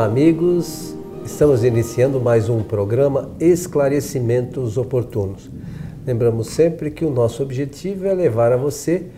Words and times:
Olá, 0.00 0.08
amigos. 0.08 0.96
Estamos 1.26 1.62
iniciando 1.62 2.18
mais 2.18 2.48
um 2.48 2.62
programa 2.62 3.28
Esclarecimentos 3.38 4.78
Oportunos. 4.78 5.50
Lembramos 6.06 6.46
sempre 6.46 6.90
que 6.90 7.04
o 7.04 7.10
nosso 7.10 7.42
objetivo 7.42 8.06
é 8.06 8.14
levar 8.14 8.50
a 8.50 8.56
você 8.56 9.08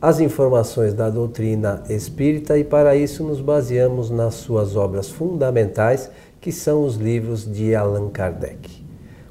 as 0.00 0.18
informações 0.18 0.94
da 0.94 1.10
doutrina 1.10 1.84
espírita 1.90 2.56
e 2.56 2.64
para 2.64 2.96
isso 2.96 3.22
nos 3.22 3.38
baseamos 3.42 4.08
nas 4.08 4.32
suas 4.32 4.76
obras 4.76 5.10
fundamentais, 5.10 6.10
que 6.40 6.50
são 6.50 6.86
os 6.86 6.96
livros 6.96 7.44
de 7.44 7.74
Allan 7.74 8.08
Kardec. 8.08 8.82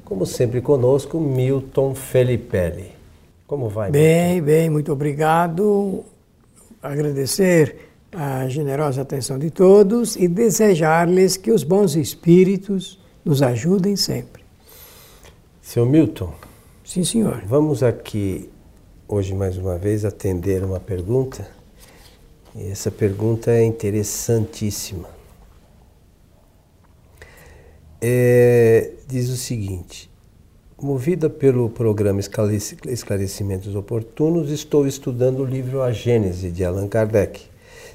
Como 0.04 0.24
sempre 0.24 0.60
conosco, 0.60 1.18
Milton 1.18 1.92
Felipelli. 1.92 2.92
Como 3.48 3.68
vai? 3.68 3.90
Bem, 3.90 4.34
Milton? 4.34 4.46
bem, 4.46 4.70
muito 4.70 4.92
obrigado. 4.92 6.04
Agradecer 6.80 7.89
a 8.12 8.48
generosa 8.48 9.02
atenção 9.02 9.38
de 9.38 9.50
todos 9.50 10.16
e 10.16 10.26
desejar-lhes 10.26 11.36
que 11.36 11.52
os 11.52 11.62
bons 11.62 11.94
espíritos 11.94 12.98
nos 13.24 13.42
ajudem 13.42 13.96
sempre. 13.96 14.42
Seu 15.62 15.86
Milton. 15.86 16.32
Sim, 16.84 17.04
senhor. 17.04 17.42
Vamos 17.46 17.82
aqui 17.82 18.50
hoje 19.06 19.34
mais 19.34 19.56
uma 19.56 19.78
vez 19.78 20.04
atender 20.04 20.64
uma 20.64 20.80
pergunta. 20.80 21.46
E 22.56 22.68
essa 22.68 22.90
pergunta 22.90 23.52
é 23.52 23.62
interessantíssima. 23.64 25.08
É, 28.00 28.92
diz 29.06 29.28
o 29.28 29.36
seguinte: 29.36 30.10
Movida 30.82 31.30
pelo 31.30 31.70
programa 31.70 32.20
Esclarecimentos 32.20 33.76
Oportunos, 33.76 34.50
estou 34.50 34.86
estudando 34.86 35.40
o 35.40 35.44
livro 35.44 35.82
A 35.82 35.92
Gênese 35.92 36.50
de 36.50 36.64
Allan 36.64 36.88
Kardec 36.88 37.50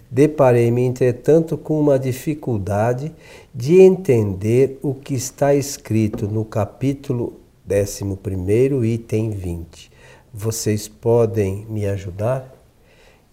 Deparei-me, 0.09 0.83
entretanto, 0.83 1.57
com 1.57 1.79
uma 1.79 1.97
dificuldade 1.97 3.11
de 3.53 3.81
entender 3.81 4.79
o 4.81 4.93
que 4.93 5.13
está 5.13 5.53
escrito 5.53 6.27
no 6.27 6.45
capítulo 6.45 7.33
11, 7.69 8.85
item 8.85 9.31
20. 9.31 9.91
Vocês 10.33 10.87
podem 10.87 11.65
me 11.69 11.85
ajudar? 11.87 12.53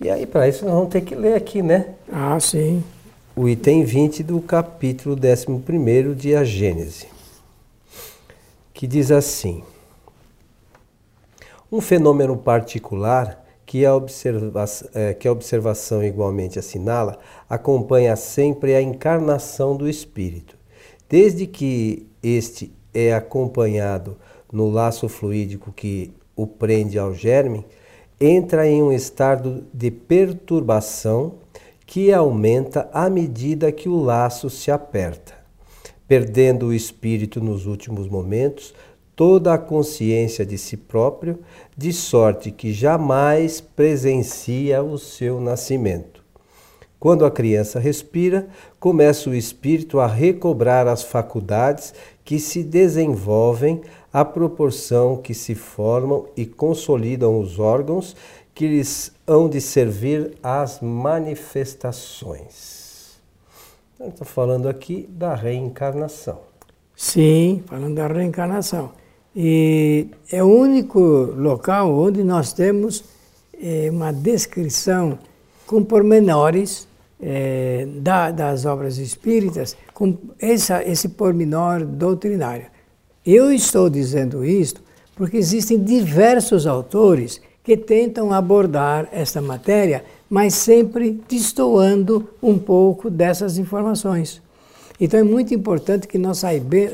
E 0.00 0.10
aí, 0.10 0.26
para 0.26 0.48
isso, 0.48 0.64
nós 0.64 0.74
vamos 0.74 0.90
ter 0.90 1.02
que 1.02 1.14
ler 1.14 1.34
aqui, 1.34 1.62
né? 1.62 1.94
Ah, 2.10 2.38
sim. 2.40 2.82
O 3.36 3.48
item 3.48 3.84
20 3.84 4.22
do 4.22 4.40
capítulo 4.40 5.16
11 5.16 6.14
de 6.14 6.34
A 6.34 6.44
Gênese, 6.44 7.06
que 8.74 8.86
diz 8.86 9.10
assim: 9.10 9.62
Um 11.70 11.80
fenômeno 11.80 12.36
particular 12.36 13.41
que 13.72 13.86
a, 13.86 13.96
observação, 13.96 14.90
é, 14.92 15.14
que 15.14 15.26
a 15.26 15.32
observação 15.32 16.04
igualmente 16.04 16.58
assinala, 16.58 17.18
acompanha 17.48 18.14
sempre 18.16 18.74
a 18.74 18.82
encarnação 18.82 19.74
do 19.74 19.88
espírito. 19.88 20.58
Desde 21.08 21.46
que 21.46 22.06
este 22.22 22.70
é 22.92 23.14
acompanhado 23.14 24.18
no 24.52 24.68
laço 24.68 25.08
fluídico 25.08 25.72
que 25.72 26.12
o 26.36 26.46
prende 26.46 26.98
ao 26.98 27.14
germe, 27.14 27.64
entra 28.20 28.68
em 28.68 28.82
um 28.82 28.92
estado 28.92 29.64
de 29.72 29.90
perturbação 29.90 31.36
que 31.86 32.12
aumenta 32.12 32.90
à 32.92 33.08
medida 33.08 33.72
que 33.72 33.88
o 33.88 33.98
laço 33.98 34.50
se 34.50 34.70
aperta. 34.70 35.32
Perdendo 36.06 36.66
o 36.66 36.74
espírito 36.74 37.40
nos 37.40 37.64
últimos 37.64 38.06
momentos, 38.06 38.74
toda 39.14 39.54
a 39.54 39.58
consciência 39.58 40.44
de 40.44 40.58
si 40.58 40.76
próprio, 40.76 41.38
de 41.76 41.92
sorte 41.92 42.50
que 42.50 42.72
jamais 42.72 43.60
presencia 43.60 44.82
o 44.82 44.98
seu 44.98 45.40
nascimento. 45.40 46.20
Quando 46.98 47.24
a 47.24 47.30
criança 47.30 47.78
respira, 47.80 48.48
começa 48.78 49.28
o 49.28 49.34
espírito 49.34 49.98
a 49.98 50.06
recobrar 50.06 50.86
as 50.86 51.02
faculdades 51.02 51.92
que 52.24 52.38
se 52.38 52.62
desenvolvem 52.62 53.80
à 54.12 54.24
proporção 54.24 55.16
que 55.16 55.34
se 55.34 55.56
formam 55.56 56.26
e 56.36 56.46
consolidam 56.46 57.40
os 57.40 57.58
órgãos 57.58 58.14
que 58.54 58.68
lhes 58.68 59.10
hão 59.26 59.48
de 59.48 59.60
servir 59.60 60.38
às 60.42 60.80
manifestações. 60.80 63.20
Estou 63.98 64.26
falando 64.26 64.68
aqui 64.68 65.08
da 65.10 65.34
reencarnação. 65.34 66.40
Sim, 66.94 67.64
falando 67.66 67.96
da 67.96 68.06
reencarnação. 68.06 69.01
E 69.34 70.08
é 70.30 70.42
o 70.42 70.46
único 70.46 71.00
local 71.00 71.98
onde 71.98 72.22
nós 72.22 72.52
temos 72.52 73.04
é, 73.60 73.88
uma 73.90 74.12
descrição 74.12 75.18
com 75.66 75.82
pormenores 75.82 76.86
é, 77.20 77.86
da, 77.96 78.30
das 78.30 78.66
obras 78.66 78.98
espíritas, 78.98 79.76
com 79.94 80.18
essa, 80.38 80.82
esse 80.82 81.08
pormenor 81.08 81.84
doutrinário. 81.84 82.66
Eu 83.24 83.52
estou 83.52 83.88
dizendo 83.88 84.44
isto 84.44 84.82
porque 85.14 85.36
existem 85.36 85.82
diversos 85.82 86.66
autores 86.66 87.40
que 87.62 87.76
tentam 87.76 88.32
abordar 88.32 89.08
esta 89.12 89.40
matéria, 89.40 90.04
mas 90.28 90.54
sempre 90.54 91.22
destoando 91.28 92.28
um 92.42 92.58
pouco 92.58 93.08
dessas 93.08 93.56
informações. 93.56 94.42
Então 95.00 95.20
é 95.20 95.22
muito 95.22 95.54
importante 95.54 96.08
que 96.08 96.18
nós 96.18 96.42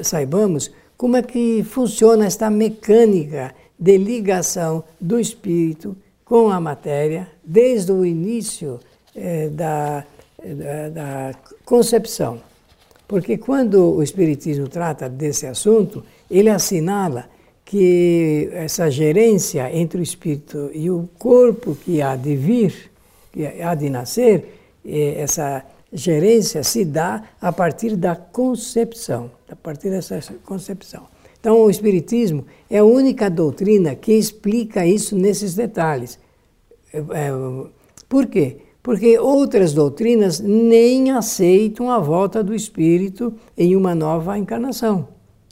saibamos 0.03 0.71
como 0.99 1.17
é 1.17 1.23
que 1.23 1.63
funciona 1.63 2.27
esta 2.27 2.51
mecânica 2.51 3.55
de 3.79 3.97
ligação 3.97 4.83
do 5.01 5.21
espírito 5.21 5.97
com 6.25 6.51
a 6.51 6.61
matéria 6.61 7.29
desde 7.45 7.93
o 7.93 8.05
início 8.05 8.81
eh, 9.15 9.49
da, 9.49 10.05
da, 10.45 10.89
da 10.89 11.35
concepção. 11.65 12.41
Porque 13.07 13.39
quando 13.39 13.95
o 13.95 14.03
Espiritismo 14.03 14.69
trata 14.69 15.09
desse 15.09 15.47
assunto, 15.47 16.05
ele 16.31 16.51
assinala 16.51 17.31
que 17.65 18.51
essa 18.53 18.91
gerência 18.91 19.73
entre 19.73 20.01
o 20.01 20.03
espírito 20.03 20.71
e 20.75 20.91
o 20.91 21.09
corpo 21.19 21.77
que 21.77 22.03
há 22.03 22.17
de 22.17 22.35
vir, 22.35 22.91
que 23.33 23.47
há 23.47 23.75
de 23.75 23.89
nascer, 23.89 24.59
eh, 24.85 25.15
essa 25.21 25.65
gerência 25.93 26.65
se 26.65 26.85
dá 26.85 27.23
a 27.41 27.53
partir 27.53 27.97
da 27.97 28.17
concepção, 28.17 29.38
a 29.51 29.57
partir 29.57 29.91
dessa 29.91 30.21
concepção. 30.45 31.07
Então, 31.41 31.61
o 31.61 31.71
Espiritismo 31.71 32.45
é 32.69 32.79
a 32.79 32.85
única 32.85 33.31
doutrina 33.31 33.95
que 33.95 34.13
explica 34.13 34.85
isso 34.87 35.17
nesses 35.17 35.55
detalhes. 35.55 36.19
É, 36.93 36.99
é, 36.99 37.31
por 38.09 38.27
quê? 38.27 38.59
Porque 38.83 39.19
outras 39.19 39.73
doutrinas 39.73 40.41
nem 40.41 41.11
aceitam 41.11 41.91
a 41.91 41.99
volta 41.99 42.43
do 42.43 42.55
Espírito 42.55 43.35
em 43.57 43.77
uma 43.77 43.95
nova 43.95 44.39
encarnação. 44.39 45.09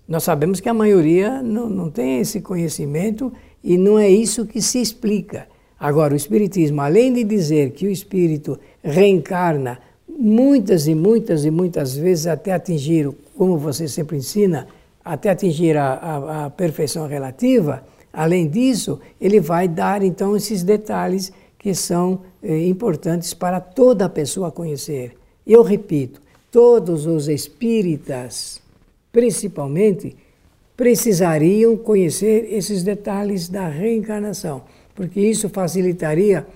Nós 0.09 0.25
sabemos 0.25 0.61
que 0.61 0.69
a 0.69 0.75
maioria 0.75 1.43
não, 1.43 1.69
não 1.69 1.91
tem 1.91 2.21
esse 2.21 2.41
conhecimento 2.41 3.33
e 3.63 3.77
não 3.77 3.99
é 3.99 4.09
isso 4.09 4.47
que 4.47 4.63
se 4.63 4.81
explica. 4.81 5.49
Agora, 5.79 6.15
o 6.15 6.17
Espiritismo, 6.17 6.81
além 6.81 7.13
de 7.13 7.25
dizer 7.25 7.73
que 7.73 7.87
o 7.87 7.91
Espírito 7.91 8.59
reencarna 8.83 9.79
muitas 10.19 10.87
e 10.87 10.95
muitas 10.95 11.45
e 11.45 11.51
muitas 11.51 11.97
vezes 11.97 12.27
até 12.27 12.53
atingir, 12.53 13.11
como 13.37 13.59
você 13.59 13.87
sempre 13.87 14.17
ensina, 14.17 14.67
até 15.05 15.31
atingir 15.31 15.77
a, 15.77 15.93
a, 15.93 16.47
a 16.47 16.51
perfeição 16.51 17.07
relativa, 17.07 17.85
além 18.13 18.49
disso, 18.49 18.99
ele 19.21 19.41
vai 19.41 19.69
dar 19.69 20.03
então 20.03 20.37
esses 20.37 20.63
detalhes 20.63 21.33
que 21.59 21.75
são 21.75 22.21
eh, 22.43 22.67
importantes 22.67 23.35
para 23.35 23.61
toda 23.61 24.09
pessoa 24.09 24.51
conhecer. 24.51 25.17
Eu 25.47 25.63
repito, 25.63 26.21
todos 26.51 27.07
os 27.07 27.29
espíritas, 27.29 28.61
principalmente, 29.13 30.17
precisariam 30.77 31.77
conhecer 31.77 32.49
esses 32.53 32.83
detalhes 32.83 33.49
da 33.49 33.69
reencarnação, 33.69 34.63
porque 34.95 35.21
isso 35.21 35.49
facilitaria 35.49 36.47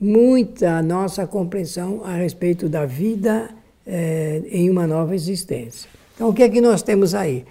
muita 0.00 0.80
nossa 0.82 1.26
compreensão 1.26 2.02
a 2.04 2.14
respeito 2.14 2.68
da 2.68 2.86
vida 2.86 3.50
é, 3.86 4.42
em 4.50 4.70
uma 4.70 4.86
nova 4.86 5.14
existência. 5.14 5.90
Então, 6.14 6.28
o 6.28 6.34
que 6.34 6.42
é 6.42 6.48
que 6.48 6.60
nós 6.60 6.82
temos 6.82 7.14
aí? 7.14 7.44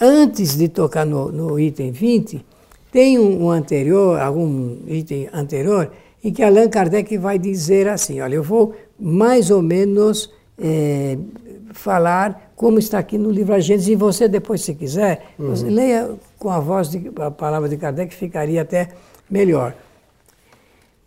Antes 0.00 0.56
de 0.56 0.68
tocar 0.68 1.04
no, 1.04 1.30
no 1.32 1.58
item 1.58 1.90
20, 1.90 2.44
tem 2.90 3.18
um, 3.18 3.44
um, 3.44 3.50
anterior, 3.50 4.20
algum 4.20 4.76
item 4.86 5.28
anterior, 5.32 5.90
em 6.22 6.32
que 6.32 6.42
Allan 6.42 6.68
Kardec 6.68 7.16
vai 7.18 7.38
dizer 7.38 7.88
assim: 7.88 8.20
olha, 8.20 8.34
eu 8.34 8.42
vou 8.42 8.74
mais 8.98 9.50
ou 9.50 9.62
menos 9.62 10.30
é, 10.58 11.16
falar 11.72 12.52
como 12.54 12.78
está 12.78 12.98
aqui 12.98 13.18
no 13.18 13.30
livro 13.30 13.54
A 13.54 13.60
Gênesis, 13.60 13.88
e 13.88 13.96
você 13.96 14.28
depois, 14.28 14.60
se 14.60 14.74
quiser, 14.74 15.34
uhum. 15.38 15.54
leia 15.66 16.10
com 16.38 16.50
a 16.50 16.60
voz, 16.60 16.88
de, 16.90 17.10
a 17.16 17.30
palavra 17.30 17.68
de 17.68 17.76
Kardec, 17.76 18.14
ficaria 18.14 18.62
até 18.62 18.90
melhor. 19.30 19.74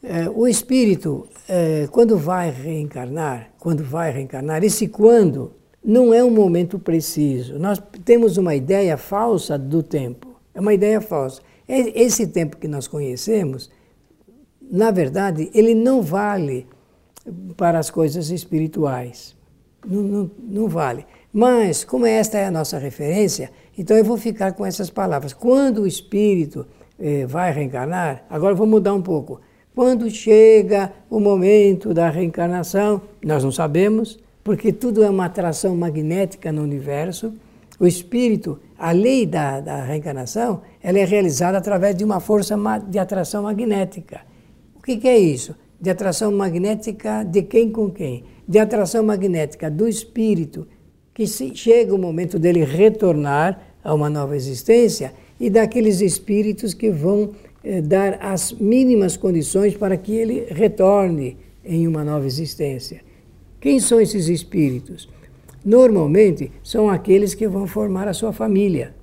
É, 0.07 0.29
o 0.29 0.47
espírito, 0.47 1.27
é, 1.49 1.87
quando 1.91 2.15
vai 2.15 2.51
reencarnar, 2.51 3.49
quando 3.57 3.83
vai 3.83 4.11
reencarnar, 4.11 4.63
esse 4.63 4.87
quando 4.87 5.53
não 5.83 6.13
é 6.13 6.23
um 6.23 6.29
momento 6.29 6.77
preciso. 6.77 7.57
Nós 7.57 7.81
temos 8.03 8.37
uma 8.37 8.53
ideia 8.53 8.97
falsa 8.97 9.57
do 9.57 9.81
tempo. 9.81 10.35
É 10.53 10.59
uma 10.59 10.75
ideia 10.75 11.01
falsa. 11.01 11.41
Esse 11.67 12.27
tempo 12.27 12.57
que 12.57 12.67
nós 12.67 12.87
conhecemos, 12.87 13.71
na 14.61 14.91
verdade, 14.91 15.49
ele 15.55 15.73
não 15.73 16.03
vale 16.03 16.67
para 17.57 17.79
as 17.79 17.89
coisas 17.89 18.29
espirituais. 18.29 19.35
não, 19.87 20.03
não, 20.03 20.31
não 20.39 20.67
vale. 20.67 21.03
Mas, 21.33 21.83
como 21.83 22.05
esta 22.05 22.37
é 22.37 22.45
a 22.45 22.51
nossa 22.51 22.77
referência, 22.77 23.51
então 23.75 23.97
eu 23.97 24.05
vou 24.05 24.17
ficar 24.17 24.53
com 24.53 24.63
essas 24.63 24.91
palavras. 24.91 25.33
Quando 25.33 25.81
o 25.81 25.87
espírito 25.87 26.67
eh, 26.99 27.25
vai 27.25 27.51
reencarnar, 27.51 28.23
agora 28.29 28.53
eu 28.53 28.57
vou 28.57 28.67
mudar 28.67 28.93
um 28.93 29.01
pouco. 29.01 29.41
Quando 29.75 30.09
chega 30.09 30.93
o 31.09 31.19
momento 31.19 31.93
da 31.93 32.09
reencarnação, 32.09 33.01
nós 33.21 33.43
não 33.43 33.51
sabemos, 33.51 34.17
porque 34.41 34.71
tudo 34.71 35.03
é 35.03 35.09
uma 35.09 35.25
atração 35.25 35.75
magnética 35.75 36.49
no 36.49 36.63
universo. 36.63 37.33
O 37.77 37.85
espírito, 37.85 38.57
a 38.79 38.93
lei 38.93 39.25
da, 39.25 39.59
da 39.59 39.83
reencarnação, 39.83 40.61
ela 40.81 40.97
é 40.97 41.03
realizada 41.03 41.57
através 41.57 41.93
de 41.93 42.05
uma 42.05 42.21
força 42.21 42.55
de 42.87 42.97
atração 42.97 43.43
magnética. 43.43 44.21
O 44.77 44.81
que, 44.81 44.95
que 44.95 45.09
é 45.09 45.17
isso? 45.17 45.53
De 45.81 45.89
atração 45.89 46.31
magnética 46.31 47.23
de 47.23 47.41
quem 47.41 47.69
com 47.69 47.89
quem? 47.91 48.23
De 48.47 48.57
atração 48.59 49.03
magnética 49.03 49.69
do 49.69 49.89
espírito, 49.89 50.65
que 51.13 51.27
chega 51.27 51.93
o 51.93 51.97
momento 51.97 52.39
dele 52.39 52.63
retornar 52.63 53.59
a 53.83 53.93
uma 53.93 54.09
nova 54.09 54.37
existência, 54.37 55.13
e 55.37 55.49
daqueles 55.49 55.99
espíritos 55.99 56.73
que 56.73 56.89
vão 56.89 57.31
eh, 57.65 57.81
dar 57.81 58.19
as 58.21 58.53
mínimas 58.53 59.17
condições 59.17 59.75
para 59.75 59.97
que 59.97 60.13
ele 60.13 60.45
retorne 60.51 61.35
em 61.63 61.87
uma 61.87 62.03
nova 62.03 62.27
existência. 62.27 63.01
Quem 63.59 63.79
são 63.79 63.99
esses 63.99 64.27
espíritos? 64.27 65.09
Normalmente 65.63 66.51
são 66.63 66.87
aqueles 66.87 67.33
que 67.33 67.47
vão 67.47 67.65
formar 67.65 68.07
a 68.07 68.13
sua 68.13 68.31
família. 68.31 68.93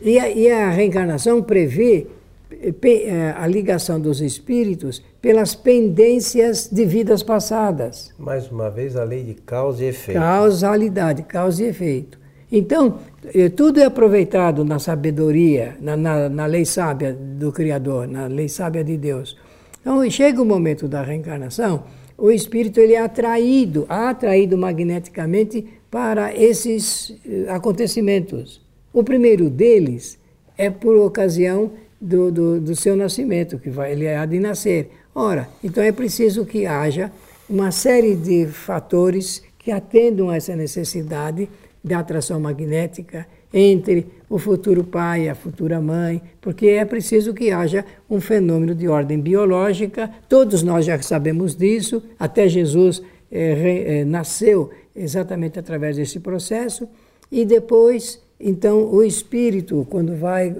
E 0.00 0.20
a, 0.20 0.30
e 0.30 0.48
a 0.48 0.70
reencarnação 0.70 1.42
prevê 1.42 2.06
eh, 2.48 2.72
eh, 2.84 3.34
a 3.36 3.44
ligação 3.48 4.00
dos 4.00 4.20
espíritos 4.20 5.02
pelas 5.20 5.52
pendências 5.52 6.68
de 6.70 6.84
vidas 6.84 7.24
passadas. 7.24 8.14
Mais 8.16 8.48
uma 8.48 8.70
vez, 8.70 8.94
a 8.94 9.02
lei 9.02 9.24
de 9.24 9.34
causa 9.34 9.82
e 9.82 9.88
efeito. 9.88 10.20
Causalidade, 10.20 11.24
causa 11.24 11.64
e 11.64 11.66
efeito. 11.66 12.22
Então, 12.56 13.00
eh, 13.34 13.48
tudo 13.48 13.80
é 13.80 13.84
aproveitado 13.84 14.64
na 14.64 14.78
sabedoria, 14.78 15.76
na, 15.80 15.96
na, 15.96 16.28
na, 16.28 16.46
lei 16.46 16.64
sábia 16.64 17.12
do 17.12 17.50
Criador, 17.50 18.06
na 18.06 18.28
lei 18.28 18.48
sábia 18.48 18.84
de 18.84 18.96
Deus. 18.96 19.36
Então, 19.80 20.08
chega 20.08 20.40
o 20.40 20.44
momento 20.44 20.86
da 20.86 21.02
reencarnação, 21.02 21.82
o 22.16 22.30
espírito 22.30 22.78
ele 22.78 22.92
é 22.92 23.00
atraído, 23.00 23.86
atraído 23.88 24.56
magneticamente 24.56 25.66
para 25.90 26.32
esses 26.32 27.16
eh, 27.28 27.46
acontecimentos. 27.48 28.62
O 28.92 29.02
primeiro 29.02 29.50
deles 29.50 30.16
é 30.56 30.70
por 30.70 30.96
ocasião 30.98 31.72
do, 32.00 32.30
do, 32.30 32.60
do 32.60 32.76
seu 32.76 32.94
nascimento, 32.94 33.58
que 33.58 33.68
vai, 33.68 33.90
ele 33.90 34.06
há 34.06 34.24
de 34.24 34.38
nascer. 34.38 34.90
Ora, 35.12 35.48
então 35.62 35.82
é 35.82 35.90
preciso 35.90 36.46
que 36.46 36.66
haja 36.66 37.10
uma 37.50 37.72
série 37.72 38.14
de 38.14 38.46
fatores 38.46 39.42
que 39.58 39.72
atendam 39.72 40.30
a 40.30 40.36
essa 40.36 40.54
necessidade 40.54 41.48
da 41.84 41.98
atração 41.98 42.40
magnética 42.40 43.26
entre 43.52 44.06
o 44.28 44.38
futuro 44.38 44.82
pai 44.82 45.26
e 45.26 45.28
a 45.28 45.34
futura 45.34 45.80
mãe, 45.80 46.20
porque 46.40 46.66
é 46.68 46.84
preciso 46.84 47.34
que 47.34 47.50
haja 47.52 47.84
um 48.08 48.20
fenômeno 48.20 48.74
de 48.74 48.88
ordem 48.88 49.20
biológica. 49.20 50.10
Todos 50.28 50.62
nós 50.62 50.86
já 50.86 51.00
sabemos 51.02 51.54
disso, 51.54 52.02
até 52.18 52.48
Jesus 52.48 53.02
é, 53.30 54.00
é, 54.00 54.04
nasceu 54.04 54.70
exatamente 54.96 55.58
através 55.58 55.96
desse 55.96 56.18
processo, 56.18 56.88
e 57.30 57.44
depois, 57.44 58.20
então, 58.40 58.92
o 58.92 59.04
espírito, 59.04 59.86
quando 59.90 60.16
vai, 60.16 60.56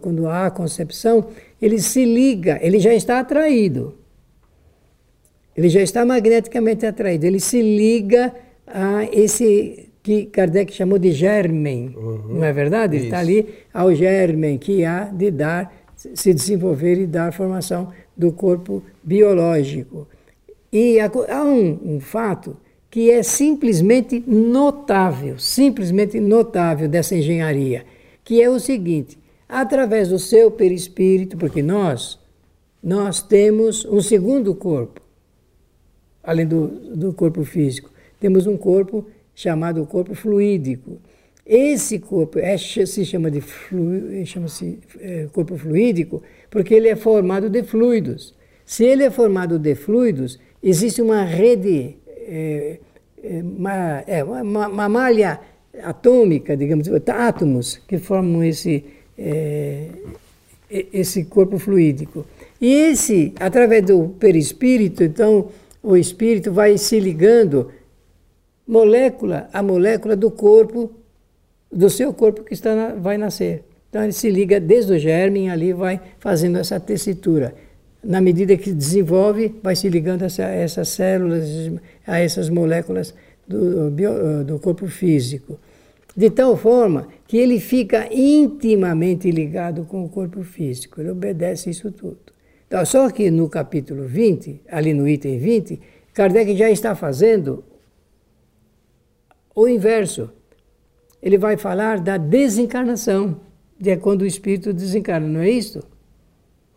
quando 0.00 0.26
há 0.26 0.46
a 0.46 0.50
concepção, 0.50 1.28
ele 1.60 1.80
se 1.80 2.04
liga, 2.04 2.58
ele 2.60 2.78
já 2.78 2.94
está 2.94 3.20
atraído. 3.20 3.94
Ele 5.56 5.68
já 5.68 5.80
está 5.80 6.04
magneticamente 6.04 6.84
atraído, 6.84 7.24
ele 7.24 7.40
se 7.40 7.62
liga 7.62 8.34
a 8.66 9.04
esse 9.04 9.85
que 10.06 10.26
Kardec 10.26 10.72
chamou 10.72 11.00
de 11.00 11.10
germen, 11.10 11.92
uhum. 11.96 12.36
não 12.36 12.44
é 12.44 12.52
verdade? 12.52 12.94
Ele 12.94 13.06
está 13.06 13.18
ali 13.18 13.44
ao 13.74 13.92
germen 13.92 14.56
que 14.56 14.84
há 14.84 15.06
de 15.06 15.32
dar, 15.32 15.74
se 15.96 16.32
desenvolver 16.32 16.96
e 16.96 17.08
dar 17.08 17.32
formação 17.32 17.92
do 18.16 18.30
corpo 18.30 18.84
biológico. 19.02 20.06
E 20.72 21.00
há 21.00 21.10
um, 21.42 21.96
um 21.96 21.98
fato 21.98 22.56
que 22.88 23.10
é 23.10 23.20
simplesmente 23.24 24.22
notável, 24.24 25.40
simplesmente 25.40 26.20
notável 26.20 26.88
dessa 26.88 27.16
engenharia, 27.16 27.84
que 28.22 28.40
é 28.40 28.48
o 28.48 28.60
seguinte: 28.60 29.18
através 29.48 30.10
do 30.10 30.20
seu 30.20 30.52
perispírito, 30.52 31.36
porque 31.36 31.64
nós 31.64 32.16
nós 32.80 33.20
temos 33.20 33.84
um 33.86 34.00
segundo 34.00 34.54
corpo, 34.54 35.00
além 36.22 36.46
do, 36.46 36.68
do 36.94 37.12
corpo 37.12 37.44
físico, 37.44 37.90
temos 38.20 38.46
um 38.46 38.56
corpo 38.56 39.04
chamado 39.36 39.84
corpo 39.86 40.14
fluídico. 40.14 40.98
Esse 41.46 42.00
corpo 42.00 42.40
é, 42.40 42.56
se 42.56 43.04
chama 43.04 43.30
de 43.30 43.40
flu, 43.40 44.24
chama-se 44.24 44.80
é, 44.98 45.28
corpo 45.32 45.56
fluídico 45.56 46.22
porque 46.50 46.74
ele 46.74 46.88
é 46.88 46.96
formado 46.96 47.48
de 47.48 47.62
fluidos. 47.62 48.34
Se 48.64 48.84
ele 48.84 49.04
é 49.04 49.10
formado 49.10 49.58
de 49.58 49.74
fluidos, 49.76 50.40
existe 50.60 51.00
uma 51.00 51.22
rede, 51.22 51.96
é, 52.08 52.78
é 53.22 54.24
uma, 54.24 54.42
uma, 54.42 54.68
uma, 54.68 54.88
malha 54.88 55.38
atômica, 55.84 56.56
digamos, 56.56 56.88
átomos 57.08 57.76
que 57.86 57.98
formam 57.98 58.42
esse, 58.42 58.84
esse 60.70 61.24
corpo 61.26 61.58
fluídico. 61.58 62.26
E 62.60 62.72
esse, 62.72 63.32
através 63.38 63.84
do 63.84 64.08
perispírito, 64.18 65.04
então, 65.04 65.48
o 65.82 65.96
espírito 65.96 66.52
vai 66.52 66.76
se 66.78 66.98
ligando 66.98 67.70
molécula 68.66 69.48
a 69.52 69.62
molécula 69.62 70.16
do 70.16 70.30
corpo, 70.30 70.90
do 71.70 71.88
seu 71.88 72.12
corpo 72.12 72.42
que 72.42 72.54
está 72.54 72.74
na, 72.74 72.88
vai 72.94 73.16
nascer. 73.16 73.64
Então 73.88 74.02
ele 74.02 74.12
se 74.12 74.28
liga 74.30 74.58
desde 74.58 74.92
o 74.92 74.98
germe 74.98 75.48
ali 75.48 75.72
vai 75.72 76.00
fazendo 76.18 76.58
essa 76.58 76.78
tessitura. 76.80 77.54
Na 78.02 78.20
medida 78.20 78.56
que 78.56 78.72
desenvolve, 78.72 79.54
vai 79.62 79.74
se 79.74 79.88
ligando 79.88 80.22
a, 80.22 80.26
a 80.26 80.50
essas 80.50 80.88
células, 80.88 81.44
a 82.06 82.18
essas 82.18 82.48
moléculas 82.48 83.14
do, 83.46 83.90
bio, 83.90 84.44
do 84.44 84.58
corpo 84.58 84.86
físico. 84.86 85.58
De 86.16 86.30
tal 86.30 86.56
forma 86.56 87.08
que 87.26 87.36
ele 87.36 87.60
fica 87.60 88.08
intimamente 88.12 89.30
ligado 89.30 89.84
com 89.84 90.04
o 90.04 90.08
corpo 90.08 90.42
físico, 90.42 91.00
ele 91.00 91.10
obedece 91.10 91.68
isso 91.70 91.90
tudo. 91.90 92.18
Então, 92.66 92.84
só 92.84 93.10
que 93.10 93.30
no 93.30 93.48
capítulo 93.48 94.04
20, 94.04 94.62
ali 94.68 94.92
no 94.92 95.08
item 95.08 95.38
20, 95.38 95.80
Kardec 96.12 96.56
já 96.56 96.70
está 96.70 96.94
fazendo 96.94 97.62
o 99.56 99.66
inverso. 99.66 100.30
Ele 101.22 101.38
vai 101.38 101.56
falar 101.56 101.98
da 101.98 102.18
desencarnação, 102.18 103.40
de 103.80 103.90
é 103.90 103.96
quando 103.96 104.22
o 104.22 104.26
espírito 104.26 104.72
desencarna, 104.72 105.26
não 105.26 105.40
é 105.40 105.48
isso? 105.48 105.82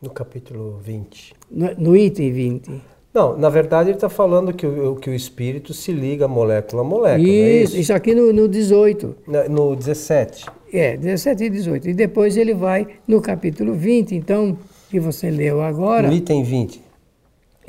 No 0.02 0.10
capítulo 0.10 0.80
20. 0.82 1.34
No, 1.52 1.76
no 1.76 1.98
item 1.98 2.32
20. 2.32 2.82
Não, 3.14 3.38
na 3.38 3.50
verdade 3.50 3.90
ele 3.90 3.98
está 3.98 4.08
falando 4.08 4.54
que 4.54 4.66
o, 4.66 4.96
que 4.96 5.10
o 5.10 5.14
espírito 5.14 5.74
se 5.74 5.92
liga 5.92 6.28
molécula 6.28 6.82
a 6.82 6.86
molécula. 6.86 7.28
Isso, 7.28 7.34
é 7.34 7.64
isso? 7.64 7.78
isso 7.78 7.94
aqui 7.94 8.16
no, 8.16 8.32
no 8.32 8.48
18. 8.48 9.16
No, 9.28 9.50
no 9.50 9.76
17. 9.76 10.46
É, 10.72 10.96
17 10.96 11.44
e 11.44 11.50
18. 11.50 11.90
E 11.90 11.94
depois 11.94 12.38
ele 12.38 12.54
vai 12.54 12.88
no 13.06 13.20
capítulo 13.20 13.74
20, 13.74 14.16
então, 14.16 14.58
que 14.90 15.00
você 15.00 15.30
leu 15.30 15.62
agora. 15.62 16.08
No 16.08 16.14
item 16.14 16.44
20. 16.44 16.89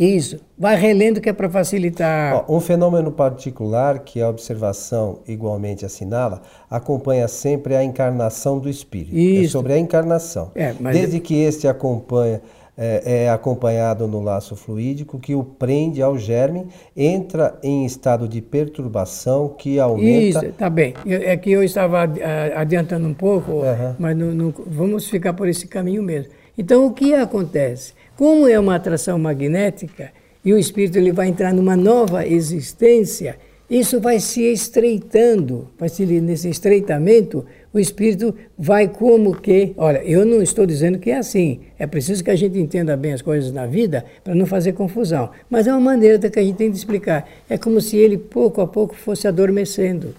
Isso. 0.00 0.40
Vai 0.59 0.76
relendo 0.76 1.21
que 1.21 1.28
é 1.28 1.33
para 1.33 1.49
facilitar. 1.50 2.45
Ó, 2.49 2.57
um 2.57 2.61
fenômeno 2.61 3.12
particular 3.12 3.99
que 3.99 4.23
a 4.23 4.30
observação 4.30 5.19
igualmente 5.28 5.85
assinala 5.85 6.40
acompanha 6.71 7.28
sempre 7.28 7.76
a 7.76 7.85
encarnação 7.85 8.59
do 8.59 8.71
espírito. 8.71 9.14
É 9.14 9.19
Isso. 9.19 9.45
É 9.45 9.49
sobre 9.49 9.75
a 9.75 9.78
encarnação. 9.78 10.52
É, 10.54 10.73
Desde 10.73 11.19
eu... 11.19 11.21
que 11.21 11.35
este 11.35 11.69
acompanha 11.69 12.40
é, 12.78 13.25
é, 13.25 13.30
acompanhado 13.30 14.09
no 14.09 14.23
laço 14.23 14.57
fluídico 14.57 15.19
que 15.19 15.35
o 15.35 15.45
prende 15.45 16.00
ao 16.00 16.16
germe, 16.16 16.66
entra 16.97 17.59
em 17.62 17.85
estado 17.85 18.26
de 18.26 18.40
perturbação 18.40 19.50
que 19.50 19.78
aumenta. 19.78 20.47
Isso, 20.47 20.52
tá 20.57 20.71
bem. 20.71 20.95
É 21.04 21.37
que 21.37 21.50
eu 21.50 21.62
estava 21.62 22.09
adiantando 22.57 23.07
um 23.07 23.12
pouco, 23.12 23.52
uhum. 23.52 23.95
mas 23.99 24.16
não, 24.16 24.28
não, 24.28 24.54
vamos 24.66 25.11
ficar 25.11 25.35
por 25.35 25.47
esse 25.47 25.66
caminho 25.66 26.02
mesmo. 26.02 26.33
Então, 26.57 26.87
o 26.87 26.92
que 26.95 27.12
acontece? 27.12 27.92
Como 28.21 28.47
é 28.47 28.61
uma 28.61 28.75
atração 28.75 29.19
magnética 29.19 30.12
e 30.45 30.53
o 30.53 30.59
espírito 30.59 30.99
ele 30.99 31.11
vai 31.11 31.29
entrar 31.29 31.55
numa 31.55 31.75
nova 31.75 32.27
existência, 32.27 33.39
isso 33.71 33.99
vai 33.99 34.21
se 34.21 34.43
estreitando, 34.43 35.71
vai 35.79 35.89
se 35.89 36.05
nesse 36.05 36.50
estreitamento, 36.50 37.47
o 37.73 37.79
espírito 37.79 38.35
vai 38.59 38.89
como 38.89 39.35
que, 39.35 39.73
olha, 39.75 40.05
eu 40.05 40.27
não 40.27 40.43
estou 40.43 40.67
dizendo 40.67 40.99
que 40.99 41.11
é 41.11 41.17
assim, 41.17 41.61
é 41.79 41.87
preciso 41.87 42.23
que 42.23 42.31
a 42.31 42.37
gente 42.37 42.59
entenda 42.59 42.95
bem 42.95 43.15
as 43.15 43.23
coisas 43.23 43.53
na 43.53 43.65
vida 43.65 44.05
para 44.23 44.35
não 44.35 44.45
fazer 44.45 44.75
confusão, 44.75 45.31
mas 45.49 45.67
é 45.67 45.73
uma 45.73 45.81
maneira 45.81 46.19
que 46.19 46.39
a 46.39 46.43
gente 46.43 46.57
tem 46.57 46.71
de 46.71 46.77
explicar. 46.77 47.27
É 47.49 47.57
como 47.57 47.81
se 47.81 47.97
ele 47.97 48.19
pouco 48.19 48.61
a 48.61 48.67
pouco 48.67 48.95
fosse 48.95 49.27
adormecendo. 49.27 50.15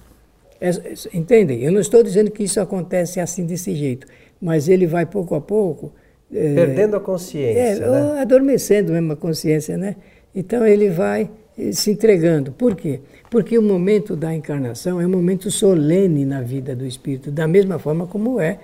É, 0.60 0.72
entendem? 1.14 1.62
Eu 1.62 1.72
não 1.72 1.80
estou 1.80 2.02
dizendo 2.02 2.32
que 2.32 2.42
isso 2.42 2.60
acontece 2.60 3.20
assim 3.20 3.46
desse 3.46 3.76
jeito, 3.76 4.08
mas 4.42 4.68
ele 4.68 4.88
vai 4.88 5.06
pouco 5.06 5.36
a 5.36 5.42
pouco 5.42 5.92
é, 5.92 6.01
Perdendo 6.32 6.96
a 6.96 7.00
consciência. 7.00 7.84
É, 7.84 7.90
né? 7.90 8.22
adormecendo 8.22 8.94
mesmo 8.94 9.14
a 9.14 9.16
consciência, 9.16 9.78
né? 9.78 9.96
Então 10.34 10.66
ele 10.66 10.90
vai 10.90 11.30
eh, 11.58 11.72
se 11.74 11.92
entregando. 11.92 12.52
Por 12.52 12.76
quê? 12.76 13.02
Porque 13.30 13.58
o 13.58 13.62
momento 13.62 14.16
da 14.16 14.34
encarnação 14.34 15.00
é 15.02 15.06
um 15.06 15.10
momento 15.10 15.52
solene 15.52 16.26
na 16.26 16.42
vida 16.42 16.76
do 16.76 16.86
espírito, 16.86 17.32
da 17.32 17.48
mesma 17.48 17.78
forma 17.78 18.08
como 18.08 18.40
é 18.40 18.60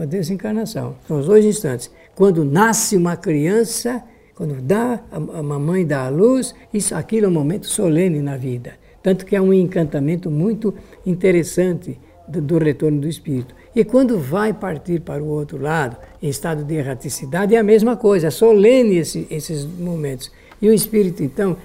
a 0.00 0.04
desencarnação. 0.04 0.96
São 1.06 1.18
os 1.20 1.26
dois 1.26 1.44
instantes. 1.44 1.90
Quando 2.14 2.44
nasce 2.44 2.96
uma 2.96 3.16
criança, 3.16 4.02
quando 4.34 4.60
dá 4.60 5.00
a 5.10 5.42
mamãe 5.42 5.86
dá 5.86 6.06
a 6.06 6.08
luz, 6.08 6.54
isso 6.72 6.94
aquilo 6.94 7.26
é 7.26 7.28
um 7.28 7.32
momento 7.32 7.66
solene 7.66 8.20
na 8.20 8.36
vida. 8.36 8.72
Tanto 9.02 9.24
que 9.24 9.34
é 9.34 9.40
um 9.40 9.52
encantamento 9.52 10.30
muito 10.30 10.74
interessante 11.06 11.98
do, 12.28 12.40
do 12.40 12.58
retorno 12.58 13.00
do 13.00 13.08
espírito. 13.08 13.54
E 13.74 13.84
quando 13.84 14.18
vai 14.18 14.52
partir 14.52 15.00
para 15.00 15.22
o 15.22 15.28
outro 15.28 15.60
lado, 15.60 15.96
em 16.20 16.28
estado 16.28 16.64
de 16.64 16.74
erraticidade, 16.74 17.54
é 17.54 17.58
a 17.58 17.62
mesma 17.62 17.96
coisa, 17.96 18.26
é 18.26 18.30
solene 18.30 18.96
esse, 18.96 19.26
esses 19.30 19.64
momentos. 19.64 20.30
E 20.60 20.68
o 20.68 20.74
espírito, 20.74 21.22
então, 21.22 21.56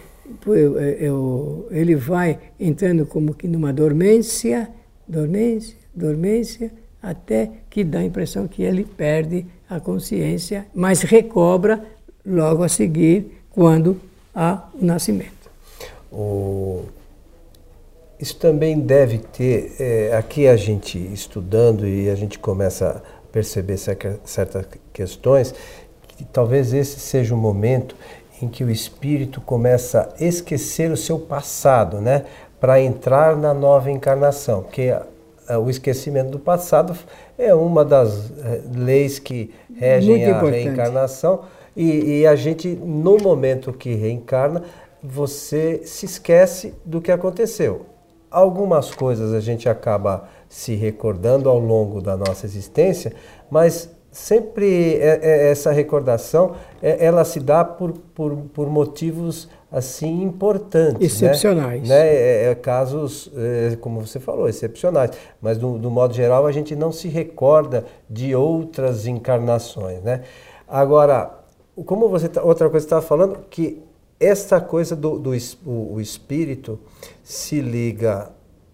ele 1.71 1.95
vai 1.95 2.39
entrando 2.59 3.05
como 3.05 3.33
que 3.33 3.47
numa 3.47 3.74
dormência, 3.74 4.69
dormência, 5.07 5.75
dormência, 5.93 6.71
até 7.01 7.51
que 7.69 7.83
dá 7.83 8.00
a 8.00 8.05
impressão 8.05 8.47
que 8.47 8.63
ele 8.63 8.83
perde 8.83 9.45
a 9.69 9.79
consciência, 9.79 10.65
mas 10.74 11.01
recobra 11.01 11.83
logo 12.25 12.63
a 12.63 12.69
seguir, 12.69 13.41
quando 13.51 14.00
há 14.33 14.67
o 14.79 14.83
nascimento. 14.83 15.50
O... 16.12 16.85
Isso 18.19 18.38
também 18.38 18.79
deve 18.79 19.17
ter, 19.17 19.75
é, 19.79 20.15
aqui 20.15 20.48
a 20.48 20.55
gente 20.55 20.98
estudando 20.98 21.86
e 21.86 22.10
a 22.10 22.15
gente 22.15 22.39
começa 22.39 23.03
a 23.03 23.31
perceber 23.31 23.77
certas 23.77 24.65
questões, 24.93 25.53
que 26.07 26.24
talvez 26.24 26.74
esse 26.74 27.00
seja 27.00 27.36
o 27.36 27.38
momento 27.38 27.95
em 28.41 28.48
que 28.48 28.63
o 28.63 28.72
espírito 28.72 29.41
começa 29.41 30.13
a 30.17 30.24
esquecer 30.24 30.91
o 30.91 30.98
seu 30.98 31.19
passado, 31.19 32.00
né? 32.00 32.25
Para 32.60 32.79
entrar 32.81 33.36
na 33.36 33.53
nova 33.53 33.91
encarnação, 33.91 34.63
porque 34.63 34.93
o 35.62 35.69
esquecimento 35.69 36.31
do 36.31 36.39
passado 36.39 36.98
é 37.38 37.53
uma 37.53 37.86
das 37.86 38.31
eh, 38.31 38.62
leis 38.74 39.19
que 39.19 39.53
regem 39.75 40.17
Muito 40.17 40.25
a 40.25 40.29
importante. 40.29 40.63
reencarnação. 40.63 41.41
E, 41.75 42.22
e, 42.22 42.27
a 42.27 42.36
gente, 42.36 42.69
no 42.69 43.17
momento 43.17 43.74
que 43.74 43.93
reencarna, 43.93 44.63
você 45.03 45.81
se 45.84 46.05
esquece 46.05 46.74
do 46.86 47.01
que 47.01 47.12
aconteceu. 47.12 47.86
Algumas 48.36 48.94
coisas 48.94 49.34
a 49.34 49.39
gente 49.39 49.70
acaba 49.70 50.27
se 50.50 50.75
recordando 50.75 51.48
ao 51.48 51.58
longo 51.58 52.01
da 52.01 52.18
nossa 52.18 52.46
existência, 52.46 53.13
mas 53.50 53.89
sempre 54.12 54.96
é, 54.96 55.20
é, 55.22 55.51
essa 55.51 55.72
recordação 55.72 56.56
é, 56.82 57.06
ela 57.06 57.24
se 57.24 57.39
dá 57.39 57.63
por, 57.63 57.94
por, 58.13 58.36
por 58.54 58.70
motivos 58.70 59.50
assim 59.70 60.22
importantes 60.22 61.00
né? 61.00 61.06
excepcionais 61.06 61.88
né, 61.88 62.48
né? 62.48 62.56
Casos 62.56 63.30
como 63.82 64.00
você 64.00 64.18
falou 64.18 64.48
excepcionais 64.48 65.12
mas 65.42 65.58
do, 65.58 65.77
do, 65.77 65.92
modo 65.92 66.13
geral 66.13 66.48
a 66.48 66.51
gente 66.54 66.77
não 66.77 66.94
se 66.94 67.10
recorda 67.10 67.84
de 68.10 68.34
outras 68.34 69.06
encarnações 69.06 70.01
né 70.01 70.22
agora 70.65 71.32
como 71.86 72.08
você 72.08 72.30
tá, 72.30 72.42
outra 72.42 72.70
coisa 72.70 72.86
estava 72.86 73.01
falando 73.01 73.39
que 73.50 73.84
essa 74.19 74.62
coisa 74.62 74.95
do, 74.95 75.19
do 75.19 75.31
o, 75.65 75.95
o 75.95 76.01
espírito 76.01 76.79
se 77.24 77.62
liga 77.62 78.31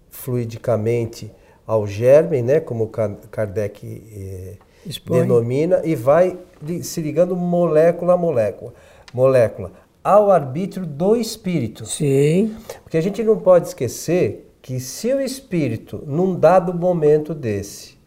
fluidicamente 0.10 1.32
ao 1.66 1.88
germe 1.88 2.42
né 2.42 2.60
como 2.60 2.88
Kardec 2.88 4.04
eh, 4.14 4.58
denomina 5.06 5.82
e 5.84 5.96
vai 5.96 6.38
se 6.84 7.02
ligando 7.02 7.36
molécula 7.36 8.14
a 8.14 8.18
molécula, 8.18 8.74
molécula 9.14 9.72
ao 10.04 10.32
arbítrio 10.32 10.86
do 10.86 11.16
espírito. 11.16 11.86
Sim. 11.86 12.56
Porque 12.84 12.98
a 12.98 13.02
gente 13.02 13.24
não 13.24 13.38
pode 13.38 13.68
esquecer 13.68 14.52
que 14.62 14.80
se 14.80 15.14
o 15.14 15.22
espírito, 15.22 16.04
num 16.06 16.36
dado 16.36 16.74
momento 16.74 17.34
desse, 17.34 17.98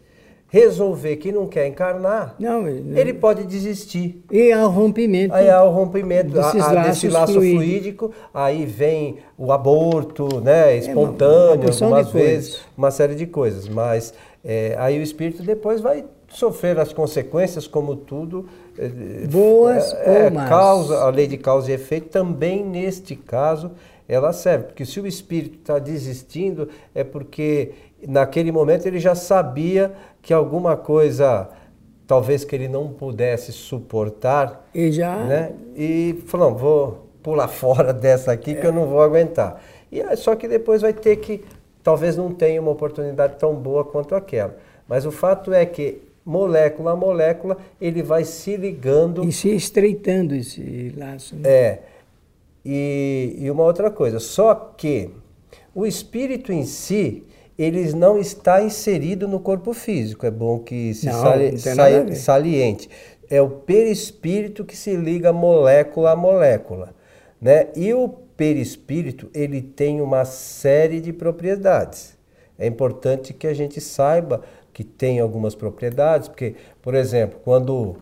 resolver 0.55 1.17
que 1.17 1.33
não 1.33 1.47
quer 1.47 1.67
encarnar, 1.67 2.33
não, 2.39 2.61
não. 2.61 2.97
ele 2.97 3.13
pode 3.13 3.43
desistir. 3.43 4.23
E 4.31 4.53
há 4.53 4.65
o 4.65 4.69
rompimento. 4.69 5.33
Aí 5.33 5.49
há 5.49 5.61
o 5.61 5.69
rompimento 5.69 6.39
a, 6.39 6.49
a, 6.49 6.83
desse 6.87 7.09
laço 7.09 7.33
fluídico. 7.33 8.07
fluídico, 8.07 8.11
aí 8.33 8.65
vem 8.65 9.17
o 9.37 9.51
aborto, 9.51 10.39
né, 10.39 10.77
espontâneo, 10.77 11.67
é 11.67 11.71
uma, 11.71 11.87
uma 11.87 11.97
algumas 11.97 12.11
vezes, 12.11 12.61
uma 12.77 12.89
série 12.89 13.15
de 13.15 13.25
coisas. 13.25 13.67
Mas 13.67 14.13
é, 14.45 14.77
aí 14.79 14.97
o 14.97 15.03
espírito 15.03 15.43
depois 15.43 15.81
vai 15.81 16.05
sofrer 16.29 16.79
as 16.79 16.93
consequências, 16.93 17.67
como 17.67 17.97
tudo. 17.97 18.47
Eh, 18.79 19.27
Boas 19.29 19.93
é, 20.05 20.23
ou 20.23 20.31
más. 20.31 20.49
Causa, 20.49 20.97
a 20.99 21.09
lei 21.09 21.27
de 21.27 21.37
causa 21.37 21.69
e 21.69 21.73
efeito 21.73 22.07
também 22.07 22.63
neste 22.63 23.13
caso 23.15 23.71
ela 24.07 24.31
serve, 24.33 24.65
porque 24.65 24.85
se 24.85 24.99
o 24.99 25.07
espírito 25.07 25.59
está 25.59 25.79
desistindo 25.79 26.69
é 26.93 27.03
porque 27.03 27.71
naquele 28.07 28.51
momento 28.51 28.85
ele 28.85 28.99
já 28.99 29.15
sabia 29.15 29.93
que 30.21 30.33
alguma 30.33 30.77
coisa 30.77 31.49
talvez 32.05 32.45
que 32.45 32.55
ele 32.55 32.67
não 32.67 32.89
pudesse 32.89 33.51
suportar 33.51 34.67
e 34.73 34.91
já 34.91 35.15
né? 35.17 35.53
e 35.75 36.23
falou 36.27 36.51
não, 36.51 36.57
vou 36.57 37.07
pular 37.23 37.47
fora 37.49 37.91
dessa 37.91 38.31
aqui 38.31 38.51
é. 38.51 38.55
que 38.55 38.67
eu 38.67 38.71
não 38.71 38.85
vou 38.87 39.01
aguentar 39.01 39.61
e 39.91 40.15
só 40.15 40.35
que 40.35 40.47
depois 40.47 40.81
vai 40.81 40.93
ter 40.93 41.15
que 41.15 41.43
talvez 41.83 42.15
não 42.15 42.31
tenha 42.31 42.61
uma 42.61 42.71
oportunidade 42.71 43.37
tão 43.39 43.55
boa 43.55 43.83
quanto 43.83 44.13
aquela 44.13 44.55
mas 44.87 45.05
o 45.05 45.11
fato 45.11 45.51
é 45.51 45.65
que 45.65 46.05
molécula 46.25 46.91
a 46.91 46.95
molécula, 46.95 47.57
ele 47.79 48.01
vai 48.01 48.23
se 48.23 48.57
ligando. 48.57 49.23
E 49.23 49.31
se 49.31 49.55
estreitando 49.55 50.33
esse 50.33 50.91
laço. 50.97 51.35
Né? 51.35 51.47
É. 51.47 51.79
E, 52.65 53.35
e 53.37 53.51
uma 53.51 53.63
outra 53.63 53.91
coisa, 53.91 54.19
só 54.19 54.55
que 54.55 55.11
o 55.73 55.85
espírito 55.85 56.51
em 56.51 56.65
si, 56.65 57.23
ele 57.57 57.93
não 57.93 58.17
está 58.17 58.63
inserido 58.63 59.27
no 59.27 59.39
corpo 59.39 59.71
físico. 59.73 60.25
É 60.25 60.31
bom 60.31 60.59
que 60.59 60.93
se 60.93 61.05
não, 61.05 61.21
sali, 61.21 61.51
não 61.51 61.57
sali, 61.57 62.15
saliente. 62.15 62.89
É 63.29 63.41
o 63.41 63.49
perispírito 63.49 64.65
que 64.65 64.75
se 64.75 64.95
liga 64.95 65.31
molécula 65.31 66.11
a 66.11 66.15
molécula. 66.15 66.95
Né? 67.39 67.67
E 67.75 67.93
o 67.93 68.09
perispírito, 68.09 69.29
ele 69.33 69.61
tem 69.61 70.01
uma 70.01 70.25
série 70.25 70.99
de 70.99 71.13
propriedades. 71.13 72.17
É 72.57 72.65
importante 72.65 73.33
que 73.33 73.47
a 73.47 73.53
gente 73.53 73.79
saiba 73.79 74.41
que 74.73 74.83
tem 74.83 75.19
algumas 75.19 75.55
propriedades, 75.55 76.27
porque, 76.27 76.55
por 76.81 76.95
exemplo, 76.95 77.39
quando 77.43 77.97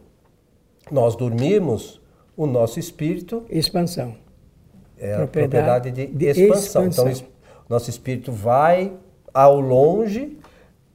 nós 0.91 1.15
dormimos, 1.15 2.01
o 2.35 2.45
nosso 2.45 2.79
espírito. 2.79 3.45
Expansão. 3.49 4.15
É 5.03 5.13
a 5.15 5.17
propriedade 5.17 5.91
de, 5.91 6.07
de 6.07 6.25
expansão. 6.27 6.87
expansão. 6.87 7.09
Então, 7.09 7.27
nosso 7.69 7.89
espírito 7.89 8.31
vai 8.31 8.93
ao 9.33 9.59
longe, 9.59 10.37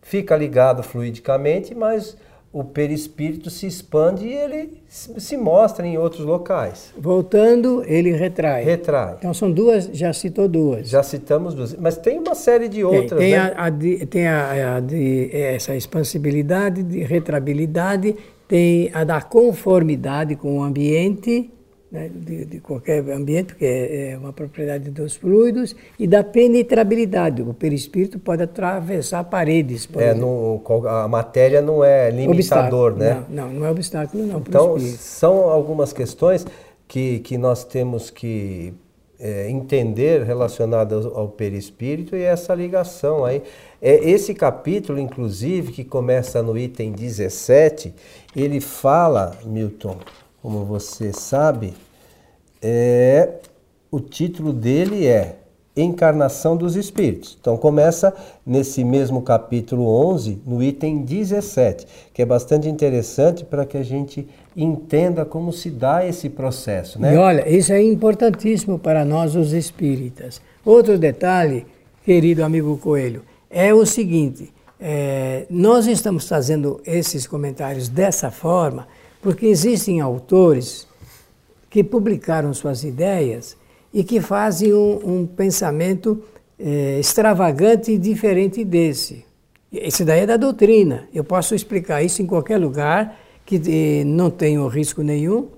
fica 0.00 0.34
ligado 0.36 0.82
fluidicamente, 0.82 1.74
mas 1.74 2.16
o 2.50 2.64
perispírito 2.64 3.50
se 3.50 3.66
expande 3.66 4.26
e 4.26 4.32
ele 4.32 4.82
se 4.88 5.36
mostra 5.36 5.86
em 5.86 5.98
outros 5.98 6.24
locais. 6.24 6.94
Voltando, 6.96 7.84
ele 7.86 8.12
retrai. 8.12 8.64
Retrai. 8.64 9.16
Então 9.18 9.34
são 9.34 9.52
duas, 9.52 9.90
já 9.92 10.12
citou 10.14 10.48
duas. 10.48 10.88
Já 10.88 11.02
citamos 11.02 11.52
duas, 11.54 11.74
mas 11.74 11.98
tem 11.98 12.18
uma 12.18 12.34
série 12.34 12.68
de 12.68 12.82
outras. 12.82 13.18
Tem, 13.18 13.32
tem, 13.32 13.32
né? 13.32 13.52
a, 13.54 13.64
a 13.64 13.70
de, 13.70 14.06
tem 14.06 14.26
a, 14.26 14.76
a 14.76 14.80
de, 14.80 15.30
essa 15.32 15.76
expansibilidade, 15.76 16.82
de 16.82 17.00
retrabilidade, 17.00 18.16
tem 18.46 18.90
a 18.94 19.04
da 19.04 19.20
conformidade 19.20 20.34
com 20.34 20.58
o 20.58 20.62
ambiente, 20.62 21.50
né, 21.90 22.10
de, 22.14 22.44
de, 22.44 22.60
qualquer 22.60 23.00
ambiente, 23.10 23.54
porque 23.54 23.64
é, 23.64 24.10
é 24.10 24.18
uma 24.18 24.32
propriedade 24.32 24.90
dos 24.90 25.16
fluidos, 25.16 25.74
e 25.98 26.06
da 26.06 26.22
penetrabilidade. 26.22 27.42
O 27.42 27.54
perispírito 27.54 28.18
pode 28.18 28.42
atravessar 28.42 29.24
paredes. 29.24 29.88
É, 29.96 30.10
a 30.88 31.08
matéria 31.08 31.62
não 31.62 31.82
é 31.82 32.10
limitador, 32.10 32.92
obstáculo. 32.92 32.96
né? 32.96 33.24
Não, 33.28 33.46
não, 33.46 33.60
não 33.60 33.66
é 33.66 33.70
obstáculo, 33.70 34.26
não. 34.26 34.38
Então, 34.38 34.78
são 34.78 35.48
algumas 35.48 35.92
questões 35.92 36.46
que, 36.86 37.20
que 37.20 37.38
nós 37.38 37.64
temos 37.64 38.10
que 38.10 38.74
é, 39.18 39.50
entender 39.50 40.22
relacionadas 40.22 41.04
ao, 41.04 41.18
ao 41.18 41.28
perispírito 41.28 42.14
e 42.14 42.22
essa 42.22 42.54
ligação 42.54 43.24
aí. 43.24 43.42
É, 43.80 44.10
esse 44.10 44.34
capítulo, 44.34 44.98
inclusive, 44.98 45.72
que 45.72 45.84
começa 45.84 46.42
no 46.42 46.56
item 46.56 46.92
17, 46.92 47.94
ele 48.36 48.60
fala, 48.60 49.36
Milton, 49.44 49.98
como 50.42 50.64
você 50.64 51.12
sabe, 51.12 51.74
é, 52.62 53.34
o 53.90 54.00
título 54.00 54.52
dele 54.52 55.06
é 55.06 55.36
Encarnação 55.76 56.56
dos 56.56 56.76
Espíritos. 56.76 57.36
Então 57.40 57.56
começa 57.56 58.12
nesse 58.44 58.82
mesmo 58.82 59.22
capítulo 59.22 59.86
11, 60.10 60.42
no 60.44 60.62
item 60.62 61.02
17, 61.02 61.86
que 62.12 62.22
é 62.22 62.26
bastante 62.26 62.68
interessante 62.68 63.44
para 63.44 63.64
que 63.64 63.76
a 63.76 63.82
gente 63.82 64.26
entenda 64.56 65.24
como 65.24 65.52
se 65.52 65.70
dá 65.70 66.04
esse 66.04 66.28
processo. 66.28 67.00
Né? 67.00 67.14
E 67.14 67.16
olha, 67.16 67.48
isso 67.48 67.72
é 67.72 67.80
importantíssimo 67.80 68.78
para 68.78 69.04
nós 69.04 69.36
os 69.36 69.52
espíritas. 69.52 70.40
Outro 70.64 70.98
detalhe, 70.98 71.64
querido 72.04 72.44
amigo 72.44 72.76
Coelho, 72.78 73.22
é 73.48 73.72
o 73.72 73.86
seguinte: 73.86 74.52
é, 74.80 75.46
nós 75.48 75.86
estamos 75.86 76.28
fazendo 76.28 76.80
esses 76.84 77.26
comentários 77.26 77.88
dessa 77.88 78.30
forma 78.30 78.86
porque 79.22 79.46
existem 79.46 80.00
autores 80.00 80.86
que 81.68 81.84
publicaram 81.84 82.52
suas 82.54 82.84
ideias 82.84 83.56
e 83.92 84.02
que 84.04 84.20
fazem 84.20 84.72
um, 84.72 85.20
um 85.20 85.26
pensamento 85.26 86.22
é, 86.58 86.98
extravagante 86.98 87.92
e 87.92 87.98
diferente 87.98 88.64
desse. 88.64 89.24
Esse 89.72 90.04
daí 90.04 90.20
é 90.20 90.26
da 90.26 90.36
doutrina. 90.36 91.08
Eu 91.12 91.22
posso 91.22 91.54
explicar 91.54 92.02
isso 92.02 92.22
em 92.22 92.26
qualquer 92.26 92.58
lugar 92.58 93.18
que 93.44 93.56
eh, 93.66 94.04
não 94.04 94.30
tenho 94.30 94.66
risco 94.68 95.02
nenhum, 95.02 95.48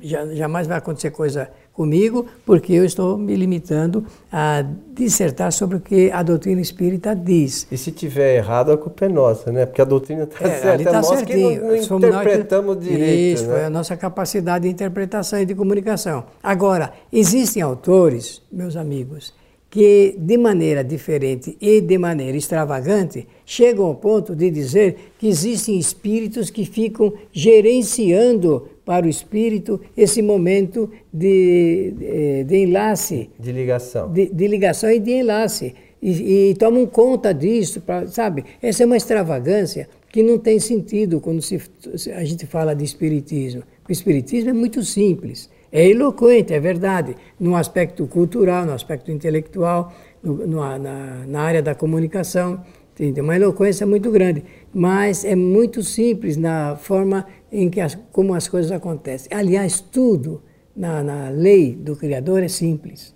já, 0.00 0.24
jamais 0.32 0.68
vai 0.68 0.78
acontecer 0.78 1.10
coisa 1.10 1.50
comigo, 1.76 2.24
porque 2.46 2.72
eu 2.72 2.84
estou 2.86 3.18
me 3.18 3.36
limitando 3.36 4.04
a 4.32 4.64
dissertar 4.94 5.52
sobre 5.52 5.76
o 5.76 5.80
que 5.80 6.10
a 6.10 6.22
doutrina 6.22 6.60
espírita 6.60 7.14
diz. 7.14 7.66
E 7.70 7.76
se 7.76 7.92
tiver 7.92 8.36
errado, 8.36 8.72
a 8.72 8.78
culpa 8.78 9.04
é 9.04 9.08
nossa, 9.08 9.52
né? 9.52 9.66
Porque 9.66 9.82
a 9.82 9.84
doutrina 9.84 10.22
está 10.22 10.48
é, 10.48 10.58
certa, 10.58 10.84
tá 10.84 10.90
é 10.90 10.92
nós 10.94 11.06
certinho. 11.06 11.50
que 11.50 11.90
não, 11.90 11.98
não 11.98 12.08
interpretamos 12.08 12.78
que... 12.78 12.84
direito. 12.84 13.40
Isso, 13.40 13.50
né? 13.50 13.62
é 13.62 13.64
a 13.66 13.70
nossa 13.70 13.94
capacidade 13.94 14.64
de 14.64 14.70
interpretação 14.70 15.38
e 15.38 15.44
de 15.44 15.54
comunicação. 15.54 16.24
Agora, 16.42 16.94
existem 17.12 17.62
autores, 17.62 18.40
meus 18.50 18.74
amigos, 18.74 19.34
que 19.68 20.16
de 20.18 20.38
maneira 20.38 20.82
diferente 20.82 21.58
e 21.60 21.82
de 21.82 21.98
maneira 21.98 22.38
extravagante 22.38 23.28
chegam 23.44 23.84
ao 23.84 23.94
ponto 23.94 24.34
de 24.34 24.50
dizer 24.50 25.12
que 25.18 25.28
existem 25.28 25.78
espíritos 25.78 26.48
que 26.48 26.64
ficam 26.64 27.12
gerenciando 27.30 28.68
para 28.86 29.04
o 29.04 29.08
espírito 29.08 29.80
esse 29.96 30.22
momento 30.22 30.88
de, 31.12 31.92
de, 31.98 32.44
de 32.44 32.56
enlace. 32.58 33.28
De 33.36 33.50
ligação. 33.50 34.12
De, 34.12 34.32
de, 34.32 34.46
ligação 34.46 34.88
e 34.88 35.00
de 35.00 35.10
enlace. 35.10 35.74
E, 36.00 36.50
e 36.50 36.54
tomam 36.54 36.86
conta 36.86 37.34
disso, 37.34 37.80
pra, 37.80 38.06
sabe? 38.06 38.44
Essa 38.62 38.84
é 38.84 38.86
uma 38.86 38.96
extravagância 38.96 39.88
que 40.08 40.22
não 40.22 40.38
tem 40.38 40.60
sentido 40.60 41.20
quando 41.20 41.42
se, 41.42 41.60
a 42.14 42.24
gente 42.24 42.46
fala 42.46 42.74
de 42.74 42.84
espiritismo. 42.84 43.64
O 43.88 43.90
espiritismo 43.90 44.50
é 44.50 44.52
muito 44.52 44.80
simples. 44.84 45.50
É 45.72 45.84
eloquente, 45.88 46.54
é 46.54 46.60
verdade, 46.60 47.16
no 47.40 47.56
aspecto 47.56 48.06
cultural, 48.06 48.64
no 48.64 48.72
aspecto 48.72 49.10
intelectual, 49.10 49.92
no, 50.22 50.46
no, 50.46 50.78
na, 50.78 51.26
na 51.26 51.40
área 51.42 51.60
da 51.60 51.74
comunicação, 51.74 52.62
tem 52.96 53.12
uma 53.20 53.36
eloquência 53.36 53.86
muito 53.86 54.10
grande, 54.10 54.42
mas 54.72 55.22
é 55.22 55.36
muito 55.36 55.82
simples 55.82 56.38
na 56.38 56.76
forma 56.76 57.26
em 57.50 57.68
que 57.68 57.80
as, 57.80 57.96
como 58.12 58.34
as 58.34 58.48
coisas 58.48 58.72
acontecem. 58.72 59.28
Aliás, 59.36 59.80
tudo 59.80 60.42
na, 60.74 61.02
na 61.02 61.28
lei 61.28 61.74
do 61.74 61.96
Criador 61.96 62.42
é 62.42 62.48
simples. 62.48 63.14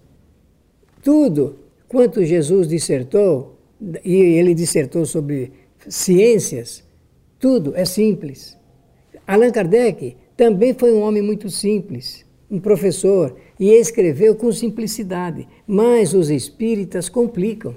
Tudo 1.02 1.58
quanto 1.88 2.24
Jesus 2.24 2.68
dissertou, 2.68 3.58
e 4.04 4.14
ele 4.14 4.54
dissertou 4.54 5.04
sobre 5.06 5.52
ciências, 5.88 6.84
tudo 7.38 7.74
é 7.74 7.84
simples. 7.84 8.56
Allan 9.26 9.50
Kardec 9.50 10.16
também 10.36 10.74
foi 10.74 10.92
um 10.92 11.00
homem 11.00 11.22
muito 11.22 11.48
simples, 11.48 12.24
um 12.50 12.60
professor, 12.60 13.36
e 13.58 13.70
escreveu 13.70 14.34
com 14.34 14.52
simplicidade, 14.52 15.46
mas 15.66 16.14
os 16.14 16.30
espíritas 16.30 17.08
complicam 17.08 17.74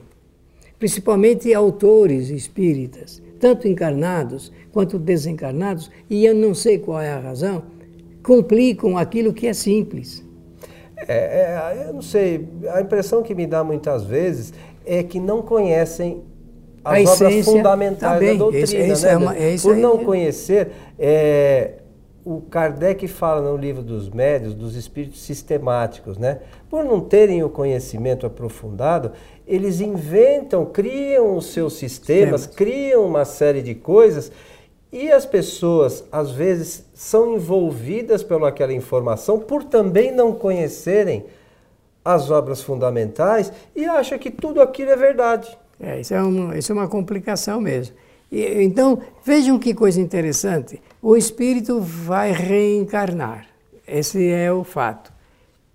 principalmente 0.84 1.54
autores 1.54 2.30
espíritas, 2.30 3.24
tanto 3.44 3.68
encarnados 3.68 4.54
quanto 4.72 4.98
desencarnados, 4.98 5.92
e 6.10 6.26
eu 6.26 6.34
não 6.34 6.56
sei 6.56 6.80
qual 6.80 7.02
é 7.02 7.12
a 7.12 7.20
razão, 7.20 7.64
complicam 8.24 8.98
aquilo 8.98 9.34
que 9.34 9.48
é 9.48 9.54
simples. 9.54 10.26
É, 10.96 11.14
é, 11.14 11.86
eu 11.90 11.94
não 11.94 12.02
sei, 12.02 12.48
a 12.74 12.80
impressão 12.80 13.22
que 13.22 13.36
me 13.36 13.46
dá 13.46 13.62
muitas 13.62 14.06
vezes 14.06 14.54
é 14.86 15.04
que 15.04 15.20
não 15.20 15.42
conhecem 15.42 16.24
as 16.86 16.94
a 16.94 17.02
obras 17.02 17.22
essência, 17.22 17.52
fundamentais 17.52 18.20
tá 18.20 18.26
da 18.26 18.34
doutrina. 18.34 18.64
Esse, 18.64 18.78
esse 18.78 19.06
né? 19.06 19.12
é 19.12 19.18
uma, 19.18 19.36
é 19.36 19.58
Por 19.62 19.76
não 19.76 19.98
conhecer, 19.98 20.72
é, 20.98 21.72
o 22.24 22.40
Kardec 22.40 23.06
fala 23.10 23.42
no 23.42 23.58
livro 23.58 23.84
dos 23.84 24.10
médios 24.10 24.54
dos 24.54 24.78
espíritos 24.78 25.22
sistemáticos, 25.22 26.18
né? 26.18 26.40
Por 26.70 26.86
não 26.86 27.02
terem 27.02 27.44
o 27.44 27.50
conhecimento 27.50 28.26
aprofundado, 28.26 29.12
eles 29.48 29.82
inventam, 29.82 30.66
criam 30.66 31.38
os 31.38 31.48
seus 31.48 31.74
sistemas, 31.74 32.42
Sistemas. 32.42 32.56
criam 32.56 33.06
uma 33.06 33.26
série 33.26 33.62
de 33.62 33.76
coisas 33.76 34.32
e 34.92 35.12
as 35.12 35.26
pessoas, 35.26 36.04
às 36.12 36.32
vezes, 36.32 36.86
são 36.94 37.36
envolvidas 37.36 38.22
pela 38.22 38.50
aquela 38.50 38.74
informação 38.74 39.40
por 39.40 39.64
também 39.64 40.12
não 40.12 40.34
conhecerem 40.34 41.26
as 42.06 42.30
obras 42.30 42.62
fundamentais 42.62 43.52
e 43.76 43.86
acham 43.86 44.20
que 44.20 44.30
tudo 44.30 44.62
aquilo 44.62 44.92
é 44.92 44.96
verdade. 44.96 45.58
É, 45.80 46.00
isso 46.00 46.14
é 46.14 46.22
uma, 46.22 46.58
isso 46.58 46.72
é 46.72 46.76
uma 46.76 46.88
complicação 46.88 47.60
mesmo. 47.60 47.96
E, 48.32 48.64
então, 48.64 49.00
vejam 49.26 49.58
que 49.58 49.74
coisa 49.74 50.00
interessante. 50.00 50.82
O 51.02 51.18
espírito 51.18 51.80
vai 51.82 52.32
reencarnar. 52.32 53.48
Esse 53.88 54.30
é 54.30 54.52
o 54.52 54.64
fato. 54.64 55.12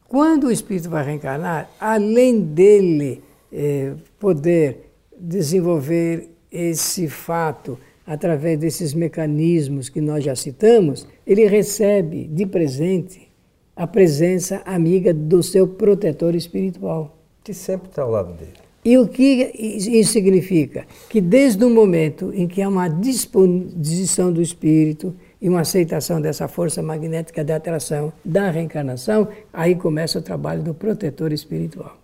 Quando 0.07 0.45
o 0.45 0.51
espírito 0.51 0.89
vai 0.89 1.05
reencarnar, 1.05 1.69
além 1.81 2.41
dele 2.41 3.23
é, 3.53 3.93
poder 4.19 4.91
desenvolver 5.19 6.31
esse 6.51 7.09
fato 7.09 7.79
através 8.07 8.59
desses 8.59 8.95
mecanismos 8.95 9.89
que 9.89 10.01
nós 10.01 10.25
já 10.25 10.35
citamos, 10.35 11.07
ele 11.27 11.47
recebe 11.47 12.25
de 12.25 12.47
presente 12.47 13.29
a 13.77 13.87
presença 13.87 14.63
amiga 14.65 15.13
do 15.13 15.43
seu 15.43 15.69
protetor 15.69 16.35
espiritual. 16.35 17.19
Que 17.45 17.53
sempre 17.53 17.89
está 17.89 18.03
ao 18.03 18.11
lado 18.11 18.33
dele. 18.33 18.53
E 18.85 18.97
o 18.97 19.07
que 19.07 19.53
isso 19.55 20.13
significa? 20.13 20.87
Que 21.11 21.21
desde 21.21 21.63
o 21.65 21.71
momento 21.71 22.33
em 22.35 22.49
que 22.49 22.63
há 22.63 22.69
uma 22.69 22.89
disposição 22.89 24.33
do 24.33 24.41
espírito 24.41 25.15
e 25.41 25.49
uma 25.49 25.61
aceitação 25.61 26.21
dessa 26.21 26.49
força 26.49 26.83
magnética 26.83 27.45
de 27.45 27.53
atração 27.53 28.13
da 28.25 28.51
reencarnação, 28.51 29.29
aí 29.53 29.75
começa 29.75 30.19
o 30.19 30.23
trabalho 30.23 30.63
do 30.63 30.73
protetor 30.73 31.33
espiritual 31.33 31.99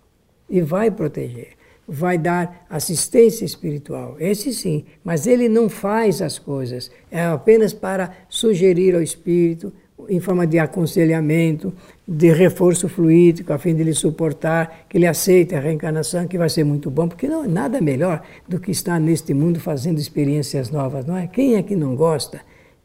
e 0.49 0.61
vai 0.61 0.91
proteger, 0.91 1.49
vai 1.87 2.17
dar 2.17 2.65
assistência 2.69 3.45
espiritual. 3.45 4.15
Esse 4.19 4.53
sim, 4.53 4.85
mas 5.03 5.27
ele 5.27 5.47
não 5.47 5.69
faz 5.69 6.21
as 6.21 6.39
coisas, 6.39 6.91
é 7.11 7.23
apenas 7.23 7.73
para 7.73 8.11
sugerir 8.29 8.95
ao 8.95 9.01
espírito, 9.01 9.71
em 10.09 10.19
forma 10.19 10.45
de 10.45 10.59
aconselhamento, 10.59 11.73
de 12.07 12.31
reforço 12.31 12.87
fluídico, 12.87 13.53
a 13.53 13.57
fim 13.57 13.73
de 13.73 13.81
ele 13.81 13.93
suportar, 13.93 14.85
que 14.89 14.97
ele 14.97 15.07
aceite 15.07 15.55
a 15.55 15.59
reencarnação, 15.59 16.27
que 16.27 16.37
vai 16.37 16.49
ser 16.49 16.63
muito 16.63 16.91
bom, 16.91 17.07
porque 17.07 17.27
não 17.27 17.47
nada 17.47 17.81
melhor 17.81 18.21
do 18.47 18.59
que 18.59 18.71
estar 18.71 18.99
neste 18.99 19.33
mundo 19.33 19.59
fazendo 19.59 19.99
experiências 19.99 20.69
novas, 20.69 21.05
não 21.05 21.17
é? 21.17 21.27
Quem 21.27 21.55
é 21.55 21.63
que 21.63 21.75
não 21.75 21.95
gosta? 21.95 22.41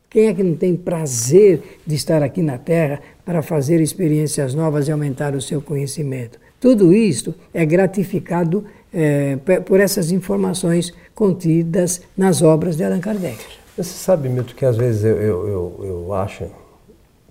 Quem 0.09 0.27
é 0.29 0.35
que 0.35 0.42
não 0.42 0.57
tem 0.57 0.75
prazer 0.75 1.81
de 1.87 1.94
estar 1.94 2.23
aqui 2.23 2.42
na 2.42 2.59
Terra 2.59 3.01
para 3.25 3.42
fazer 3.42 3.81
experiências 3.81 4.55
novas 4.55 4.88
e 4.88 4.92
aumentar 4.92 5.35
o 5.35 5.42
seu 5.42 5.61
conhecimento? 5.61 6.38
Tudo 6.61 6.92
isto 6.92 7.35
é 7.55 7.64
gratificado 7.64 8.66
é, 8.92 9.37
por 9.64 9.81
essas 9.81 10.11
informações 10.12 10.92
contidas 11.14 12.03
nas 12.16 12.42
obras 12.42 12.77
de 12.77 12.85
Allan 12.85 13.01
Kardec. 13.01 13.38
Você 13.77 13.85
sabe, 13.85 14.29
Milton, 14.29 14.55
que 14.55 14.66
às 14.66 14.77
vezes 14.77 15.03
eu, 15.03 15.16
eu, 15.16 15.49
eu, 15.49 15.87
eu 15.87 16.14
acho 16.14 16.44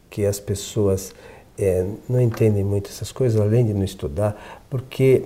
que 0.09 0.25
as 0.25 0.39
pessoas 0.39 1.13
é, 1.59 1.85
não 2.09 2.19
entendem 2.19 2.63
muito 2.63 2.89
essas 2.89 3.11
coisas, 3.11 3.39
além 3.39 3.65
de 3.65 3.73
não 3.73 3.83
estudar, 3.83 4.59
porque 4.67 5.25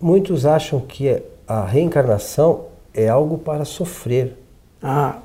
muitos 0.00 0.46
acham 0.46 0.80
que 0.80 1.22
a 1.46 1.66
reencarnação 1.66 2.66
é 2.94 3.08
algo 3.08 3.36
para 3.36 3.66
sofrer. 3.66 4.38
Ah. 4.82 5.18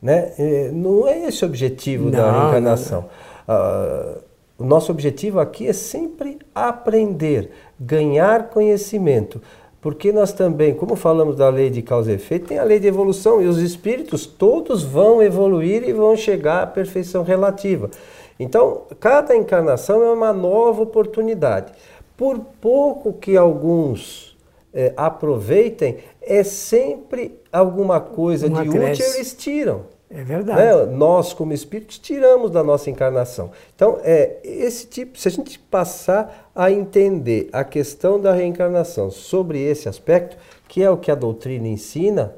Né? 0.00 0.32
É, 0.38 0.70
não 0.72 1.06
é 1.06 1.26
esse 1.26 1.44
o 1.44 1.48
objetivo 1.48 2.04
não, 2.04 2.10
da 2.12 2.32
reencarnação. 2.32 3.00
Não, 3.00 3.54
não. 3.54 3.62
Ah, 3.62 4.18
o 4.62 4.64
nosso 4.64 4.92
objetivo 4.92 5.40
aqui 5.40 5.66
é 5.66 5.72
sempre 5.72 6.38
aprender, 6.54 7.50
ganhar 7.80 8.48
conhecimento. 8.48 9.42
Porque 9.80 10.12
nós 10.12 10.32
também, 10.32 10.72
como 10.72 10.94
falamos 10.94 11.34
da 11.34 11.48
lei 11.48 11.68
de 11.68 11.82
causa 11.82 12.12
e 12.12 12.14
efeito, 12.14 12.46
tem 12.46 12.60
a 12.60 12.62
lei 12.62 12.78
de 12.78 12.86
evolução 12.86 13.42
e 13.42 13.48
os 13.48 13.58
espíritos 13.58 14.24
todos 14.24 14.84
vão 14.84 15.20
evoluir 15.20 15.82
e 15.82 15.92
vão 15.92 16.16
chegar 16.16 16.62
à 16.62 16.66
perfeição 16.68 17.24
relativa. 17.24 17.90
Então, 18.38 18.82
cada 19.00 19.34
encarnação 19.34 20.00
é 20.04 20.12
uma 20.12 20.32
nova 20.32 20.82
oportunidade. 20.82 21.72
Por 22.16 22.38
pouco 22.60 23.12
que 23.14 23.36
alguns 23.36 24.38
é, 24.72 24.92
aproveitem, 24.96 25.96
é 26.20 26.44
sempre 26.44 27.36
alguma 27.52 27.98
coisa 27.98 28.48
de 28.48 28.60
útil 28.60 29.06
eles 29.16 29.34
tiram. 29.34 29.80
É 30.14 30.22
verdade. 30.22 30.60
Né? 30.60 30.96
Nós, 30.96 31.32
como 31.32 31.52
espíritos, 31.52 31.98
tiramos 31.98 32.50
da 32.50 32.62
nossa 32.62 32.90
encarnação. 32.90 33.50
Então, 33.74 33.98
é 34.02 34.36
esse 34.44 34.86
tipo, 34.86 35.18
se 35.18 35.26
a 35.26 35.30
gente 35.30 35.58
passar 35.58 36.50
a 36.54 36.70
entender 36.70 37.48
a 37.52 37.64
questão 37.64 38.20
da 38.20 38.32
reencarnação 38.32 39.10
sobre 39.10 39.60
esse 39.60 39.88
aspecto, 39.88 40.36
que 40.68 40.82
é 40.82 40.90
o 40.90 40.98
que 40.98 41.10
a 41.10 41.14
doutrina 41.14 41.66
ensina, 41.66 42.34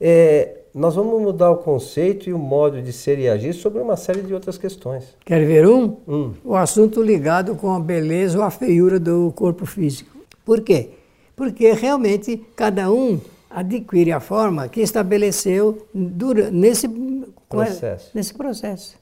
é, 0.00 0.58
nós 0.74 0.94
vamos 0.94 1.20
mudar 1.20 1.50
o 1.50 1.56
conceito 1.56 2.30
e 2.30 2.32
o 2.32 2.38
modo 2.38 2.80
de 2.80 2.92
ser 2.92 3.18
e 3.18 3.28
agir 3.28 3.52
sobre 3.52 3.82
uma 3.82 3.96
série 3.96 4.22
de 4.22 4.32
outras 4.32 4.56
questões. 4.56 5.14
Quer 5.24 5.44
ver 5.44 5.66
um? 5.66 5.96
Hum. 6.06 6.32
O 6.42 6.54
assunto 6.54 7.02
ligado 7.02 7.54
com 7.54 7.74
a 7.74 7.80
beleza 7.80 8.38
ou 8.38 8.44
a 8.44 8.50
feiura 8.50 8.98
do 8.98 9.30
corpo 9.34 9.66
físico. 9.66 10.16
Por 10.44 10.62
quê? 10.62 10.90
Porque 11.36 11.72
realmente 11.72 12.42
cada 12.56 12.90
um 12.90 13.20
adquire 13.50 14.12
a 14.12 14.20
forma 14.20 14.68
que 14.68 14.80
estabeleceu 14.80 15.86
nesse 16.52 16.88
processo. 17.48 18.10
nesse 18.14 18.34
processo. 18.34 18.96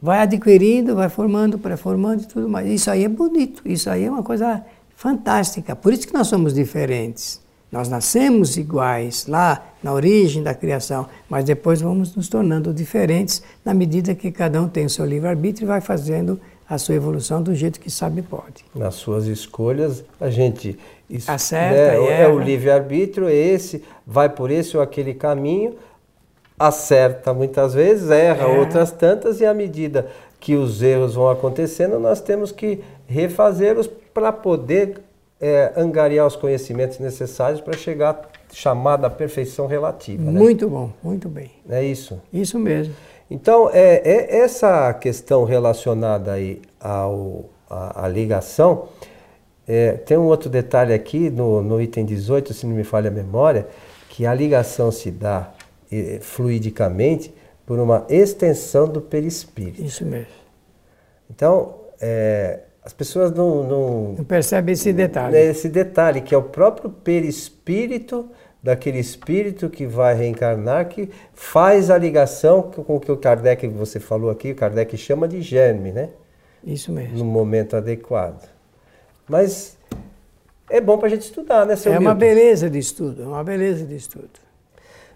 vai 0.00 0.20
adquirindo, 0.20 0.94
vai 0.94 1.08
formando, 1.08 1.58
pré-formando 1.58 2.22
e 2.22 2.26
tudo 2.26 2.48
mais. 2.48 2.68
Isso 2.68 2.90
aí 2.90 3.04
é 3.04 3.08
bonito, 3.08 3.62
isso 3.64 3.90
aí 3.90 4.04
é 4.04 4.10
uma 4.10 4.22
coisa 4.22 4.64
fantástica. 4.94 5.74
Por 5.74 5.92
isso 5.92 6.06
que 6.06 6.14
nós 6.14 6.28
somos 6.28 6.54
diferentes. 6.54 7.40
Nós 7.70 7.88
nascemos 7.88 8.56
iguais 8.56 9.26
lá 9.26 9.74
na 9.82 9.92
origem 9.92 10.42
da 10.42 10.54
criação, 10.54 11.08
mas 11.28 11.44
depois 11.44 11.80
vamos 11.80 12.14
nos 12.14 12.28
tornando 12.28 12.72
diferentes 12.72 13.42
na 13.64 13.74
medida 13.74 14.14
que 14.14 14.30
cada 14.30 14.62
um 14.62 14.68
tem 14.68 14.86
o 14.86 14.90
seu 14.90 15.04
livre-arbítrio 15.04 15.64
e 15.64 15.68
vai 15.68 15.80
fazendo 15.80 16.40
a 16.68 16.78
sua 16.78 16.94
evolução 16.94 17.42
do 17.42 17.54
jeito 17.54 17.78
que 17.78 17.90
sabe 17.90 18.20
e 18.20 18.22
pode. 18.22 18.64
Nas 18.74 18.94
suas 18.94 19.26
escolhas, 19.26 20.04
a 20.20 20.28
gente 20.30 20.78
acerta, 21.26 22.00
né, 22.00 22.22
é 22.22 22.28
o 22.28 22.38
livre-arbítrio, 22.38 23.28
esse 23.28 23.84
vai 24.06 24.28
por 24.28 24.50
esse 24.50 24.76
ou 24.76 24.82
aquele 24.82 25.14
caminho, 25.14 25.76
acerta 26.58 27.32
muitas 27.32 27.74
vezes, 27.74 28.10
erra 28.10 28.48
é. 28.48 28.58
outras 28.58 28.90
tantas, 28.90 29.40
e 29.40 29.46
à 29.46 29.54
medida 29.54 30.08
que 30.40 30.54
os 30.54 30.82
erros 30.82 31.14
vão 31.14 31.30
acontecendo, 31.30 31.98
nós 31.98 32.20
temos 32.20 32.50
que 32.50 32.80
refazê-los 33.06 33.88
para 34.12 34.32
poder 34.32 35.00
é, 35.40 35.72
angariar 35.76 36.26
os 36.26 36.34
conhecimentos 36.34 36.98
necessários 36.98 37.60
para 37.60 37.76
chegar 37.76 38.10
à 38.10 38.54
chamada 38.54 39.08
perfeição 39.10 39.66
relativa. 39.66 40.22
Né? 40.22 40.38
Muito 40.38 40.68
bom, 40.68 40.90
muito 41.02 41.28
bem. 41.28 41.50
É 41.68 41.84
isso? 41.84 42.20
Isso 42.32 42.58
mesmo. 42.58 42.94
Então, 43.30 43.70
é, 43.72 44.02
é 44.04 44.38
essa 44.38 44.92
questão 44.94 45.44
relacionada 45.44 46.32
aí 46.32 46.62
ao, 46.80 47.46
à, 47.68 48.04
à 48.04 48.08
ligação, 48.08 48.88
é, 49.66 49.92
tem 49.92 50.16
um 50.16 50.26
outro 50.26 50.48
detalhe 50.48 50.94
aqui 50.94 51.28
no, 51.28 51.60
no 51.60 51.80
item 51.80 52.04
18, 52.04 52.54
se 52.54 52.66
não 52.66 52.74
me 52.74 52.84
falha 52.84 53.08
a 53.08 53.12
memória, 53.12 53.66
que 54.08 54.24
a 54.24 54.32
ligação 54.32 54.92
se 54.92 55.10
dá 55.10 55.52
é, 55.90 56.18
fluidicamente 56.20 57.34
por 57.66 57.80
uma 57.80 58.06
extensão 58.08 58.88
do 58.88 59.00
perispírito. 59.00 59.82
Isso 59.82 60.04
mesmo. 60.04 60.28
Então, 61.28 61.74
é, 62.00 62.60
as 62.84 62.92
pessoas 62.92 63.32
não, 63.32 63.64
não, 63.64 64.12
não 64.12 64.24
percebem 64.24 64.72
esse 64.72 64.92
detalhe. 64.92 65.36
Esse 65.36 65.68
detalhe, 65.68 66.20
que 66.20 66.32
é 66.32 66.38
o 66.38 66.42
próprio 66.42 66.88
perispírito 66.88 68.30
daquele 68.66 68.98
espírito 68.98 69.70
que 69.70 69.86
vai 69.86 70.12
reencarnar, 70.12 70.88
que 70.88 71.08
faz 71.32 71.88
a 71.88 71.96
ligação 71.96 72.60
com 72.60 72.96
o 72.96 73.00
que 73.00 73.12
o 73.12 73.16
Kardec, 73.16 73.68
você 73.68 74.00
falou 74.00 74.28
aqui, 74.28 74.50
o 74.50 74.56
Kardec 74.56 74.96
chama 74.96 75.28
de 75.28 75.40
germe, 75.40 75.92
né? 75.92 76.08
Isso 76.64 76.90
mesmo. 76.90 77.16
No 77.16 77.24
momento 77.24 77.76
adequado. 77.76 78.48
Mas 79.28 79.78
é 80.68 80.80
bom 80.80 80.98
para 80.98 81.06
a 81.06 81.10
gente 81.10 81.20
estudar, 81.20 81.64
né, 81.64 81.76
seu 81.76 81.92
É 81.92 81.94
Milton? 82.00 82.10
uma 82.10 82.14
beleza 82.16 82.68
de 82.68 82.80
estudo, 82.80 83.22
é 83.22 83.26
uma 83.26 83.44
beleza 83.44 83.84
de 83.84 83.94
estudo. 83.94 84.30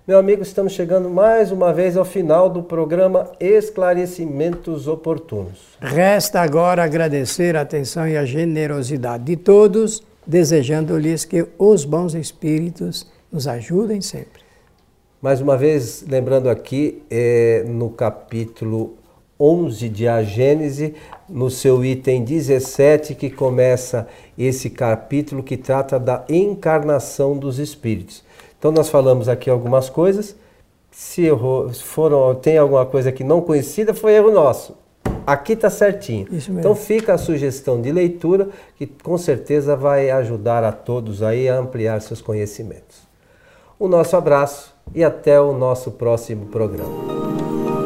Meu 0.06 0.16
amigo, 0.20 0.42
estamos 0.42 0.72
chegando 0.72 1.10
mais 1.10 1.50
uma 1.50 1.72
vez 1.72 1.96
ao 1.96 2.04
final 2.04 2.48
do 2.48 2.62
programa 2.62 3.32
Esclarecimentos 3.40 4.86
Oportunos. 4.86 5.76
Resta 5.80 6.40
agora 6.40 6.84
agradecer 6.84 7.56
a 7.56 7.62
atenção 7.62 8.06
e 8.06 8.16
a 8.16 8.24
generosidade 8.24 9.24
de 9.24 9.36
todos, 9.36 10.04
desejando-lhes 10.24 11.24
que 11.24 11.44
os 11.58 11.84
bons 11.84 12.14
espíritos 12.14 13.09
nos 13.32 13.46
ajudem 13.46 14.00
sempre. 14.00 14.42
Mais 15.22 15.40
uma 15.40 15.56
vez, 15.56 16.04
lembrando 16.08 16.48
aqui, 16.48 17.02
é, 17.10 17.64
no 17.66 17.90
capítulo 17.90 18.94
11 19.38 19.88
de 19.88 20.08
A 20.08 20.22
Gênese, 20.22 20.94
no 21.28 21.50
seu 21.50 21.84
item 21.84 22.24
17, 22.24 23.14
que 23.14 23.30
começa 23.30 24.08
esse 24.38 24.68
capítulo 24.70 25.42
que 25.42 25.56
trata 25.56 25.98
da 25.98 26.24
encarnação 26.28 27.36
dos 27.36 27.58
espíritos. 27.58 28.22
Então 28.58 28.72
nós 28.72 28.88
falamos 28.88 29.28
aqui 29.28 29.48
algumas 29.48 29.88
coisas. 29.88 30.36
Se 30.90 31.22
errou, 31.22 31.70
foram, 31.70 32.34
tem 32.34 32.58
alguma 32.58 32.84
coisa 32.84 33.12
que 33.12 33.22
não 33.22 33.40
conhecida, 33.40 33.94
foi 33.94 34.12
erro 34.14 34.30
nosso. 34.30 34.74
Aqui 35.26 35.52
está 35.52 35.70
certinho. 35.70 36.26
Então 36.58 36.74
fica 36.74 37.14
a 37.14 37.18
sugestão 37.18 37.80
de 37.80 37.92
leitura 37.92 38.48
que 38.76 38.86
com 38.86 39.16
certeza 39.16 39.76
vai 39.76 40.10
ajudar 40.10 40.64
a 40.64 40.72
todos 40.72 41.22
aí 41.22 41.48
a 41.48 41.56
ampliar 41.56 42.00
seus 42.02 42.20
conhecimentos 42.20 43.09
o 43.80 43.88
nosso 43.88 44.14
abraço 44.14 44.74
e 44.94 45.02
até 45.02 45.40
o 45.40 45.54
nosso 45.54 45.92
próximo 45.92 46.44
programa. 46.46 47.79